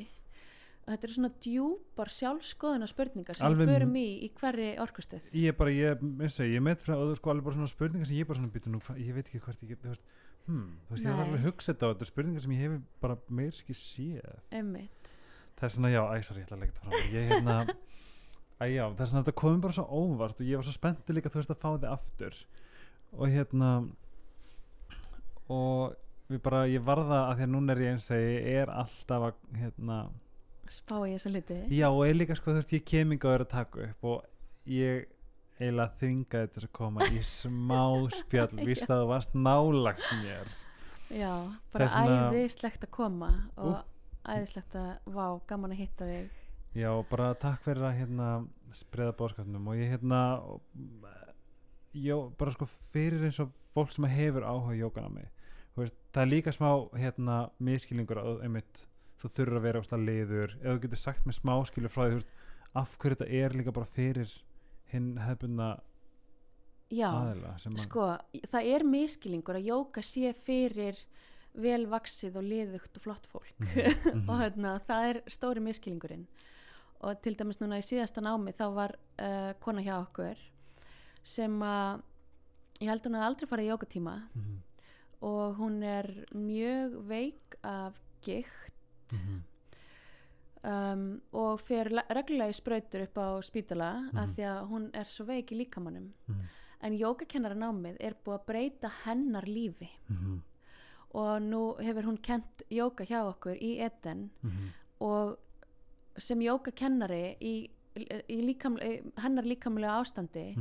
þetta 0.90 1.06
eru 1.06 1.16
svona 1.16 1.30
djúpar 1.44 2.10
sjálfskoðuna 2.14 2.88
spurningar 2.90 3.38
sem 3.38 3.46
Alveg 3.46 3.68
við 3.68 3.74
förum 3.74 3.92
í 4.00 4.06
í 4.26 4.30
hverri 4.40 4.70
orkustöð 4.82 5.28
ég 5.38 5.52
er 5.52 5.58
bara, 5.58 5.74
ég, 5.74 6.02
eins 6.02 6.38
og 6.40 6.48
ég, 6.48 6.56
ég 6.56 6.64
met 6.66 6.82
frá 6.82 6.96
sko 7.18 7.32
alveg 7.34 7.46
bara 7.46 7.58
svona 7.58 7.70
spurningar 7.70 8.08
sem 8.10 8.18
ég 8.18 8.28
bara 8.28 8.40
svona 8.40 8.54
býta 8.54 8.72
nú, 8.72 8.80
ég 8.98 9.14
veit 9.14 9.28
ekki 9.28 9.42
hvort 9.44 9.62
ég 9.64 9.74
get, 9.74 9.84
þú 9.84 9.92
veist 9.92 10.06
hmm, 10.48 10.70
þú 10.88 10.96
veist, 10.96 11.04
ég 11.04 11.12
var 11.12 11.20
Nei. 11.20 11.26
alveg 11.26 11.40
að 11.40 11.46
hugsa 11.48 11.72
þetta 11.72 11.86
á 11.86 11.90
þetta 11.92 12.08
spurningar 12.10 12.44
sem 12.44 12.54
ég 12.56 12.64
hef 12.64 12.78
bara 13.04 13.18
meir 13.28 13.52
sér 13.54 13.66
ekki 13.66 13.76
séð. 13.78 14.40
Einmitt, 14.60 15.12
það 15.58 15.68
er 15.68 15.74
svona, 15.76 15.92
já, 15.92 16.00
æ, 16.00 16.14
sorry, 16.26 16.42
ég 16.42 16.48
ætla 16.48 16.58
að 16.58 16.64
leggja 16.64 16.76
þetta 16.78 16.86
fram 16.86 17.14
ég 17.14 17.30
hérna, 17.34 17.58
æ, 18.60 18.64
já, 18.72 18.84
það 18.88 19.04
er 19.04 19.12
svona 19.12 19.24
þetta 19.24 19.36
komið 19.42 19.62
bara 19.66 19.78
svo 19.78 19.86
óvart 20.00 20.42
og 20.42 20.50
ég 20.50 20.60
var 20.60 20.68
svo 20.68 20.76
spennti 20.76 21.16
líka, 21.16 21.32
þú 21.32 21.42
veist, 21.42 21.54
að 21.54 21.62
fá 21.62 21.70
þið 21.76 21.88
aftur 21.92 22.40
og 23.16 23.28
hérna 23.32 23.70
og 25.50 25.94
við 26.30 26.42
bara, 26.44 26.64
ég 26.70 26.82
varða 26.86 27.20
að 27.30 27.40
því 27.40 27.46
að 27.46 27.52
núna 27.54 27.74
er 27.74 27.80
ég 27.84 27.94
eins 27.96 28.10
og 28.14 28.20
ég 28.22 28.50
er 28.62 28.70
alltaf 28.70 29.24
að, 29.30 29.38
hérna 29.58 29.96
spá 30.70 30.94
í 31.02 31.14
þessa 31.16 31.32
hluti. 31.32 31.56
Já, 31.74 31.88
og 31.90 32.04
ég 32.06 32.14
líka, 32.14 32.36
sko, 32.38 32.52
þú 32.52 32.60
veist, 32.60 32.74
ég 32.76 32.84
kem 32.86 33.14
inga 33.16 33.26
að 33.26 33.32
vera 33.34 33.46
að 33.48 33.54
taka 33.56 33.86
upp 33.88 34.06
og 34.12 34.68
ég 34.70 35.08
eiginlega 35.60 35.96
þvingaði 36.00 36.50
þess 36.54 36.68
að 36.68 36.74
koma 36.78 37.08
í 37.10 37.22
smá 37.26 37.80
spjall, 38.14 38.52
víst 38.68 38.86
að 38.86 39.02
þú 39.02 39.08
varst 39.10 39.34
nálagt 39.34 40.06
mér. 40.22 40.52
Já, 41.10 41.32
bara 41.74 41.88
vegna- 41.90 42.30
æðislegt 42.30 42.86
að 42.86 42.92
koma 42.94 43.32
og 43.58 43.80
æðislegt 44.30 44.78
að, 44.78 44.92
vá, 45.10 45.24
gaman 45.50 45.74
að 45.74 45.82
hitta 45.82 46.06
þig. 46.12 46.30
Já, 46.78 46.90
bara 47.10 47.32
takk 47.34 47.64
fyrir 47.66 47.82
að 47.90 47.96
hérna 47.98 48.28
spreða 48.78 49.16
bóðskapnum 49.18 49.66
og 49.72 49.80
ég 49.82 49.90
hérna 49.96 50.20
já, 51.94 52.16
bara 52.38 52.54
sko 52.54 52.68
fyrir 52.94 53.24
eins 53.26 53.40
og 53.42 53.52
fólk 53.74 53.92
sem 53.94 54.06
hefur 54.10 54.46
áhuga 54.46 54.76
í 54.76 54.82
jókana 54.82 55.10
mig. 55.12 55.28
Veist, 55.78 55.96
það 56.12 56.22
er 56.22 56.30
líka 56.30 56.54
smá 56.54 56.70
hérna 56.98 57.36
miskilningur 57.62 58.20
að 58.20 58.42
einmitt 58.46 58.84
þú 59.20 59.30
þurfur 59.36 59.58
að 59.58 59.66
vera 59.68 59.82
ástæða 59.82 60.06
liður. 60.06 60.56
Eða 60.60 60.74
þú 60.74 60.82
getur 60.84 61.02
sagt 61.04 61.26
með 61.28 61.38
smáskilu 61.38 61.92
frá 61.92 62.02
því 62.04 62.18
veist, 62.18 62.34
af 62.80 62.96
hverju 62.98 63.18
þetta 63.18 63.40
er 63.40 63.56
líka 63.58 63.74
bara 63.74 63.94
fyrir 63.94 64.34
hinn 64.90 65.14
hefbundna 65.22 65.70
já, 66.90 67.08
aðila 67.10 67.54
sko, 67.78 68.06
það 68.50 68.70
er 68.74 68.84
miskilingur 68.86 69.58
að 69.58 69.68
jóka 69.70 70.02
sé 70.06 70.32
fyrir 70.46 70.98
vel 71.60 71.82
vaksið 71.90 72.38
og 72.38 72.46
liðugt 72.46 72.98
og 72.98 73.04
flott 73.04 73.26
fólk. 73.26 73.56
Mhm, 73.58 74.26
og 74.30 74.42
hérna, 74.42 74.76
það 74.86 75.08
er 75.10 75.20
stóri 75.30 75.62
miskilingurinn 75.64 76.26
og 77.00 77.20
til 77.24 77.34
dæmis 77.38 77.60
núna 77.62 77.80
í 77.80 77.84
síðasta 77.84 78.22
námi 78.22 78.52
þá 78.52 78.64
var 78.76 78.94
uh, 78.94 79.52
kona 79.62 79.82
hjá 79.84 79.94
okkur 80.02 80.40
sem 81.24 81.58
að 81.62 82.02
ég 82.80 82.88
held 82.88 83.04
hún 83.06 83.14
að 83.18 83.26
aldrei 83.28 83.46
fara 83.50 83.62
í 83.62 83.68
jókatíma 83.70 84.14
mhm, 84.34 84.56
og 85.22 85.56
hún 85.60 85.82
er 85.84 86.06
mjög 86.32 86.94
veik 87.06 87.56
af 87.62 87.98
gikt. 88.24 88.72
Mhm, 89.12 89.42
um, 90.64 91.04
og 91.32 91.60
fer 91.60 91.90
le- 91.90 92.06
reglulega 92.14 92.52
í 92.52 92.56
sprautur 92.56 93.02
upp 93.06 93.18
á 93.20 93.28
spítala 93.44 93.90
af 94.14 94.28
Mhm. 94.28 94.34
því 94.34 94.44
að 94.48 94.68
hún 94.70 94.90
er 94.94 95.04
svo 95.04 95.24
veik 95.26 95.52
í 95.52 95.58
líkamannum 95.64 96.12
mhm, 96.28 96.42
en 96.82 96.98
jógakennara 96.98 97.54
námið 97.54 97.96
er 98.00 98.14
búið 98.24 98.38
að 98.40 98.46
breyta 98.46 98.90
hennar 99.04 99.42
lífi. 99.44 99.88
Mhm, 100.08 100.42
og 101.14 101.42
nú 101.42 101.76
hefur 101.82 102.02
hún 102.04 102.22
kent 102.22 102.62
jóka 102.70 103.04
hjá 103.04 103.24
okkur 103.28 103.56
í 103.60 103.78
mhm, 104.42 104.68
og 105.00 105.38
sem 106.18 106.38
jógakennari 106.40 107.36
í, 107.40 107.68
í 107.96 108.40
líkamle, 108.54 108.82
í 108.82 109.12
hennar 109.20 109.44
líkamlega 109.44 110.00
ástandi 110.00 110.54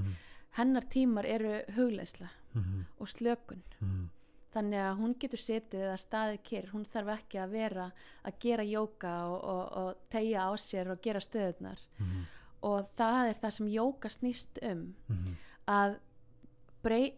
hennar 0.58 0.88
tímar 0.90 1.28
eru 1.30 1.60
hugleisla 1.76 2.30
mhm, 2.54 2.88
og 2.98 3.12
slökun. 3.12 3.62
Mhm, 3.80 4.10
þannig 4.54 4.82
að 4.82 4.98
hún 4.98 5.16
getur 5.22 5.42
setið 5.44 5.86
eða 5.86 6.02
staðið 6.02 6.44
kyrr 6.50 6.74
hún 6.74 6.86
þarf 6.90 7.14
ekki 7.20 7.40
að 7.44 7.52
vera 7.54 7.88
að 8.26 8.38
gera 8.42 8.66
jóka 8.66 9.14
og, 9.30 9.40
og, 9.54 9.64
og 9.82 10.04
tegja 10.10 10.48
á 10.50 10.52
sér 10.58 10.90
og 10.90 11.02
gera 11.06 11.22
stöðunar 11.22 11.82
mhm, 12.00 12.28
og 12.66 12.94
það 12.98 13.30
er 13.30 13.42
það 13.44 13.56
sem 13.58 13.72
jóka 13.76 14.14
snýst 14.14 14.62
um 14.66 14.86
mhm, 15.08 15.36
að 15.70 16.00
brey, 16.82 17.12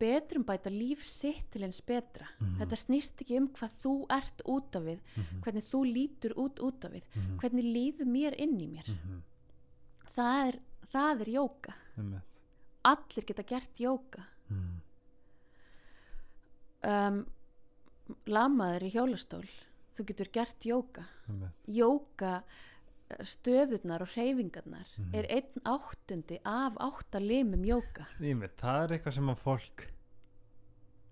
betrum 0.00 0.42
bæta 0.44 0.72
líf 0.72 1.04
sitt 1.06 1.46
til 1.54 1.62
eins 1.68 1.78
betra. 1.86 2.26
Mhm. 2.40 2.58
þetta 2.62 2.80
snýst 2.80 3.22
ekki 3.22 3.38
um 3.38 3.48
hvað 3.54 3.78
þú 3.84 3.94
ert 4.18 4.44
út 4.50 4.76
af 4.80 4.88
við 4.88 5.00
mhm, 5.14 5.40
hvernig 5.46 5.68
þú 5.70 5.84
lítur 5.92 6.36
út 6.36 6.60
út 6.60 6.88
af 6.88 6.98
við. 6.98 7.08
Hvernig 7.38 7.70
líður 7.76 8.10
mér 8.10 8.38
inn 8.40 8.58
í 8.58 8.68
mér. 8.74 8.90
Það 10.14 10.48
er, 10.48 10.60
það 10.90 11.24
er 11.24 11.34
jóka 11.38 11.74
einmitt, 11.94 12.33
allir 12.84 13.24
geta 13.28 13.42
gert 13.48 13.80
jóka 13.80 14.24
mhm, 14.50 14.76
um, 16.84 17.24
lamaður 18.28 18.84
í 18.88 18.92
hjólastól 18.94 19.46
þú 19.94 20.06
getur 20.10 20.30
gert 20.34 20.66
jóka 20.68 21.04
jóka 21.70 22.32
eh, 23.10 23.22
stöðurnar 23.24 24.02
og 24.04 24.12
hreyfingarnar 24.14 24.86
Mhm. 24.98 25.14
er 25.14 25.26
einn 25.30 25.64
áttundi 25.64 26.38
af 26.44 26.76
átta 26.80 27.20
limum 27.20 27.64
jóka 27.64 28.06
það 28.18 28.84
er 28.84 28.96
eitthvað 28.98 29.14
sem 29.14 29.30
að 29.30 29.42
fólk 29.44 29.86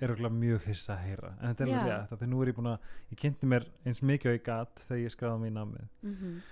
er 0.02 0.10
okkur 0.10 0.30
mjög 0.34 0.64
hissa 0.66 0.96
að 0.96 1.04
heyra 1.06 1.28
en 1.40 1.54
þetta 1.54 1.62
er 1.62 1.68
alveg 1.72 1.92
rétt, 1.92 2.18
því 2.18 2.28
nú 2.28 2.42
er 2.42 2.48
ég 2.50 2.56
búin 2.56 2.72
að 2.72 2.78
ég 3.12 3.18
kynnti 3.22 3.46
mér 3.46 3.66
eins 3.86 4.02
mikið 4.02 4.30
og 4.32 4.36
ég 4.38 4.44
gat 4.44 4.84
þegar 4.88 5.02
ég 5.04 5.14
skráði 5.14 5.40
mér 5.40 5.52
í 5.52 5.56
námið. 5.60 5.88
Mm 6.02 6.42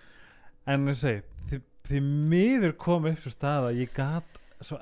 en 0.66 0.86
ég 0.86 0.96
segi, 1.00 1.22
því, 1.48 1.58
því 1.88 2.00
miður 2.30 2.72
kom 2.76 3.06
upp 3.10 3.18
svo 3.18 3.30
stað 3.32 3.70
að 3.70 3.78
ég 3.80 3.94
gat 3.96 4.39
svo, 4.60 4.78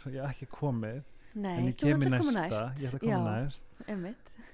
svo 0.00 0.10
ég 0.14 0.24
ekki 0.30 0.46
komið 0.52 1.02
nei, 1.34 1.52
en 1.58 1.66
ég 1.70 1.76
þú 1.76 1.82
kem 1.82 2.02
í 2.02 2.06
ætlar 2.06 2.20
að 2.20 2.24
koma 2.24 2.36
næsta. 2.40 2.62
næst. 2.68 2.80
Ég 2.82 2.88
ætla 2.88 2.98
að 2.98 3.06
koma 3.06 3.34
næst. 3.40 3.64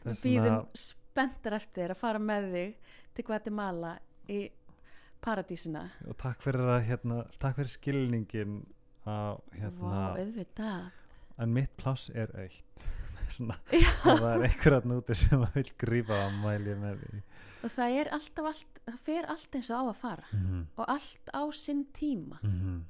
við 0.02 0.24
býðum 0.24 0.48
vegna- 0.48 0.82
spenntar 0.86 1.52
eftir 1.58 1.92
að 1.92 2.00
fara 2.00 2.18
með 2.18 2.48
þig 2.52 2.74
til 3.14 3.24
Guatemala 3.28 3.98
í 4.28 4.40
paradísina. 5.22 5.84
Og 6.08 6.16
takk 6.18 6.42
fyrir 6.42 6.72
að 6.72 6.86
hérna, 6.88 7.20
takk 7.38 7.56
fyrir 7.60 7.72
skilningin 7.76 8.56
á 9.06 9.36
hérna, 9.54 10.16
auðvitað. 10.16 10.90
En 11.38 11.52
mitt 11.54 11.76
pláss 11.76 12.10
er 12.14 12.32
aukt 12.38 12.88
ef 13.72 14.02
það 14.04 14.26
er 14.28 14.42
einhver 14.44 14.74
að 14.76 14.88
núti 14.90 15.14
sem 15.16 15.40
að 15.40 15.54
vil 15.56 15.70
grípa 15.80 16.18
á 16.20 16.28
mæli 16.42 16.74
með 16.76 16.98
því. 17.00 17.20
Og 17.64 17.70
það 17.72 17.94
er 18.00 18.10
alltaf 18.12 18.48
allt, 18.50 18.80
það 18.84 18.98
fer 19.06 19.28
allt 19.32 19.56
eins 19.56 19.70
og 19.70 19.78
á 19.78 19.84
að 19.86 20.00
fara. 20.02 20.26
Mm 20.32 20.42
-hmm. 20.48 20.64
og 20.76 20.84
allt 20.88 21.30
á 21.32 21.42
sinn 21.52 21.84
tíma. 21.94 22.38
Mhm. 22.42 22.84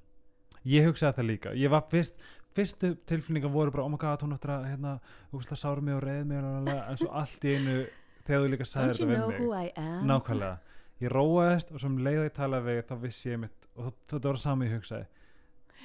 Ég 0.64 0.86
hugsaði 0.86 1.18
það 1.18 1.28
líka. 1.30 1.54
Ég 1.58 1.72
var 1.72 1.84
fyrst 1.90 2.14
fyrstu 2.52 2.92
tilfinningar 3.08 3.52
voru 3.52 3.72
bara 3.72 3.86
oh 3.86 3.90
my 3.92 3.98
god, 4.00 4.22
hún 4.24 4.34
áttur 4.36 4.52
að 4.52 4.66
hérna, 4.68 4.98
sára 5.56 5.80
mig 5.80 5.96
og 5.96 6.02
reyð 6.04 6.26
mig 6.28 6.42
en 6.42 7.00
svo 7.00 7.08
allt 7.16 7.46
í 7.48 7.54
einu 7.56 7.76
þegar 8.26 8.44
þú 8.44 8.50
líka 8.52 8.68
sagði 8.68 8.92
þetta 8.98 9.08
við 9.08 9.24
mig. 9.30 9.72
nákvæmlega, 10.10 10.76
ég 11.00 11.14
róaðist 11.14 11.72
og 11.72 11.80
sem 11.82 11.98
leiði 11.98 12.28
ég 12.28 12.36
talaði 12.36 12.68
við 12.68 12.82
þá 12.90 12.94
vissi 13.06 13.32
ég 13.32 13.42
mitt 13.46 13.68
og 13.76 13.92
þetta 14.12 14.28
var 14.28 14.40
sami 14.42 14.68
ég 14.68 14.76
hugsaði. 14.76 15.06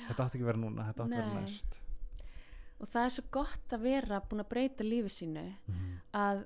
Þetta 0.07 0.23
átti 0.25 0.37
ekki 0.37 0.45
að 0.45 0.51
vera 0.51 0.61
núna, 0.61 0.87
þetta 0.89 1.05
átti 1.05 1.17
að 1.17 1.23
vera 1.23 1.41
næst. 1.41 1.79
Og 2.77 2.91
það 2.93 3.07
er 3.07 3.15
svo 3.15 3.23
gott 3.33 3.73
að 3.73 3.87
vera 3.87 4.21
búin 4.29 4.43
að 4.43 4.49
breyta 4.51 4.85
lífi 4.85 5.09
sínu 5.15 5.45
Mhm, 5.67 5.97
að 6.13 6.43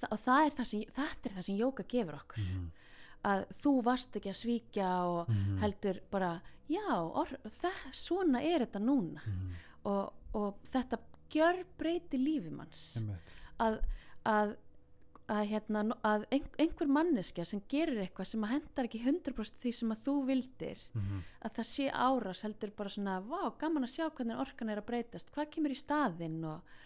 þa 0.00 0.08
og 0.10 0.18
það 0.22 0.46
er 0.46 0.54
það 0.56 0.68
sem, 0.70 0.84
þetta 0.96 1.28
er 1.28 1.34
það 1.36 1.46
sem 1.48 1.58
jóka 1.58 1.84
gefur 1.88 2.18
okkur. 2.20 2.42
Mhm, 2.46 2.70
að 3.26 3.46
þú 3.62 3.72
varst 3.86 4.16
ekki 4.18 4.30
að 4.32 4.40
svíkja 4.42 4.90
og 5.06 5.30
mhm, 5.30 5.56
heldur 5.62 6.02
bara 6.10 6.36
já, 6.70 6.86
or, 6.98 7.32
það, 7.44 7.82
svona 7.94 8.42
er 8.44 8.66
þetta 8.66 8.82
núna. 8.82 9.24
Mhm, 9.26 9.56
og, 9.90 10.12
og 10.36 10.62
þetta 10.72 11.00
gjör 11.32 11.64
breyti 11.78 12.20
lífi 12.20 12.52
manns. 12.54 12.84
Einmitt, 13.00 13.34
að, 13.62 13.78
að, 14.26 14.54
að, 15.32 15.42
hérna, 15.50 15.84
að 16.06 16.26
ein, 16.34 16.48
einhver 16.62 16.90
manneskja 16.98 17.46
sem 17.48 17.62
gerir 17.70 18.02
eitthvað 18.02 18.30
sem 18.32 18.46
að 18.46 18.54
hendar 18.56 18.88
ekki 18.88 19.02
100% 19.02 19.62
því 19.62 19.72
sem 19.80 19.94
að 19.94 20.04
þú 20.06 20.16
vildir 20.30 20.84
mhm, 20.94 21.24
að 21.46 21.56
það 21.58 21.70
sé 21.72 21.88
árás 21.90 22.44
heldur 22.46 22.74
bara 22.78 22.94
svona 22.94 23.18
vá, 23.26 23.40
gaman 23.58 23.88
að 23.88 23.94
sjá 23.96 24.06
hvernig 24.08 24.42
orkan 24.42 24.70
er 24.74 24.82
að 24.82 24.88
breytast. 24.92 25.32
Hvað 25.34 25.50
kemur 25.56 25.74
í 25.74 25.80
staðinn 25.80 26.38
og, 26.46 26.78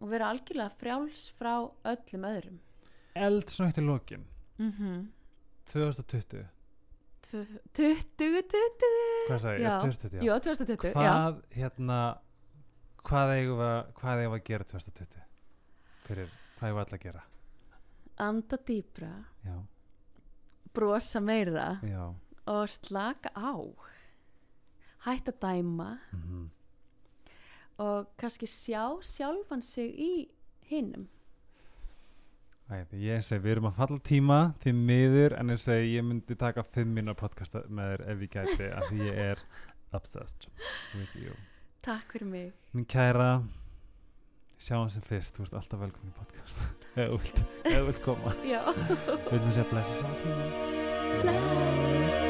og 0.00 0.08
vera 0.14 0.30
algjörlega 0.30 0.78
frjáls 0.78 1.28
frá 1.34 1.54
öllum 1.64 2.30
öðrum. 2.30 2.62
Eldsnögt 3.16 3.78
í 3.80 3.86
lokin. 3.86 4.26
Mm 4.58 4.72
-hmm. 4.72 5.04
2020, 5.66 6.46
2020 7.26 8.90
hvað 9.26 9.40
sagði 9.42 9.56
ég, 9.56 9.64
Já. 9.66 9.78
2020 9.82 10.16
já. 10.16 10.22
já, 10.22 10.34
2020 10.40 10.86
já. 10.86 10.92
hvað 10.96 11.40
hérna 11.56 11.98
hvað 13.06 13.32
eigum 13.36 13.58
við, 13.60 13.70
að- 13.70 13.88
hvað 14.00 14.20
eigum 14.22 14.34
við 14.34 14.40
að 14.40 14.46
gera 14.50 14.64
2020 14.72 15.24
fyrir, 16.06 16.28
hvað 16.58 16.68
eigum 16.68 16.76
við 16.78 16.84
alltaf 16.84 16.98
að 16.98 17.04
gera? 17.06 17.22
Anda 18.18 18.56
dýpra. 18.66 19.10
Já, 19.44 19.56
brosa 20.74 21.20
meira. 21.20 21.66
Já. 21.84 22.04
Og 22.48 22.68
slaka 22.70 23.28
á. 23.36 23.52
Hætta 25.04 25.32
að 25.34 25.40
dæma. 25.44 25.90
Mm 26.12 26.50
og 27.78 28.06
kannski 28.16 28.46
sjá 28.48 28.86
sjálfan 29.04 29.60
sig 29.62 29.90
í 30.00 30.28
hinnum 30.70 31.02
Æ, 32.66 32.80
ég 32.98 33.22
segi, 33.22 33.38
við 33.44 33.52
erum 33.52 33.68
að 33.68 33.76
falla 33.76 34.00
tíma 34.02 34.38
því 34.64 34.72
miður, 34.74 35.36
en 35.38 35.52
ég 35.54 35.60
segi, 35.62 35.92
ég 35.94 36.02
myndi 36.02 36.34
taka 36.38 36.64
fimm 36.74 36.96
minna 36.98 37.14
podcast 37.14 37.54
með 37.70 37.92
þér 37.92 38.02
ef 38.10 38.24
ég 38.24 38.32
gæti 38.32 38.66
af 38.74 38.88
því 38.88 39.06
ég 39.06 39.20
er 39.26 39.44
obsessed 39.94 40.48
with 40.96 41.14
you. 41.14 41.36
Takk 41.86 42.10
fyrir 42.10 42.26
mig. 42.32 42.50
Mín 42.74 42.88
kæra 42.90 43.30
sjáum 44.58 44.90
sem 44.90 45.06
fyrst, 45.06 45.38
þú 45.38 45.46
ert 45.46 45.58
alltaf 45.62 45.84
velkomin 45.86 46.10
í 46.10 46.18
podcast. 46.18 46.66
Eða 46.98 47.22
þú 47.70 47.86
vilt, 47.92 48.04
koma. 48.10 48.34
Já. 48.42 48.62
Við 48.74 49.30
viljum 49.30 49.58
segja 49.60 49.70
blessa 49.70 49.98
saman 50.02 50.22
tíma. 50.26 50.54
Bless 51.22 52.25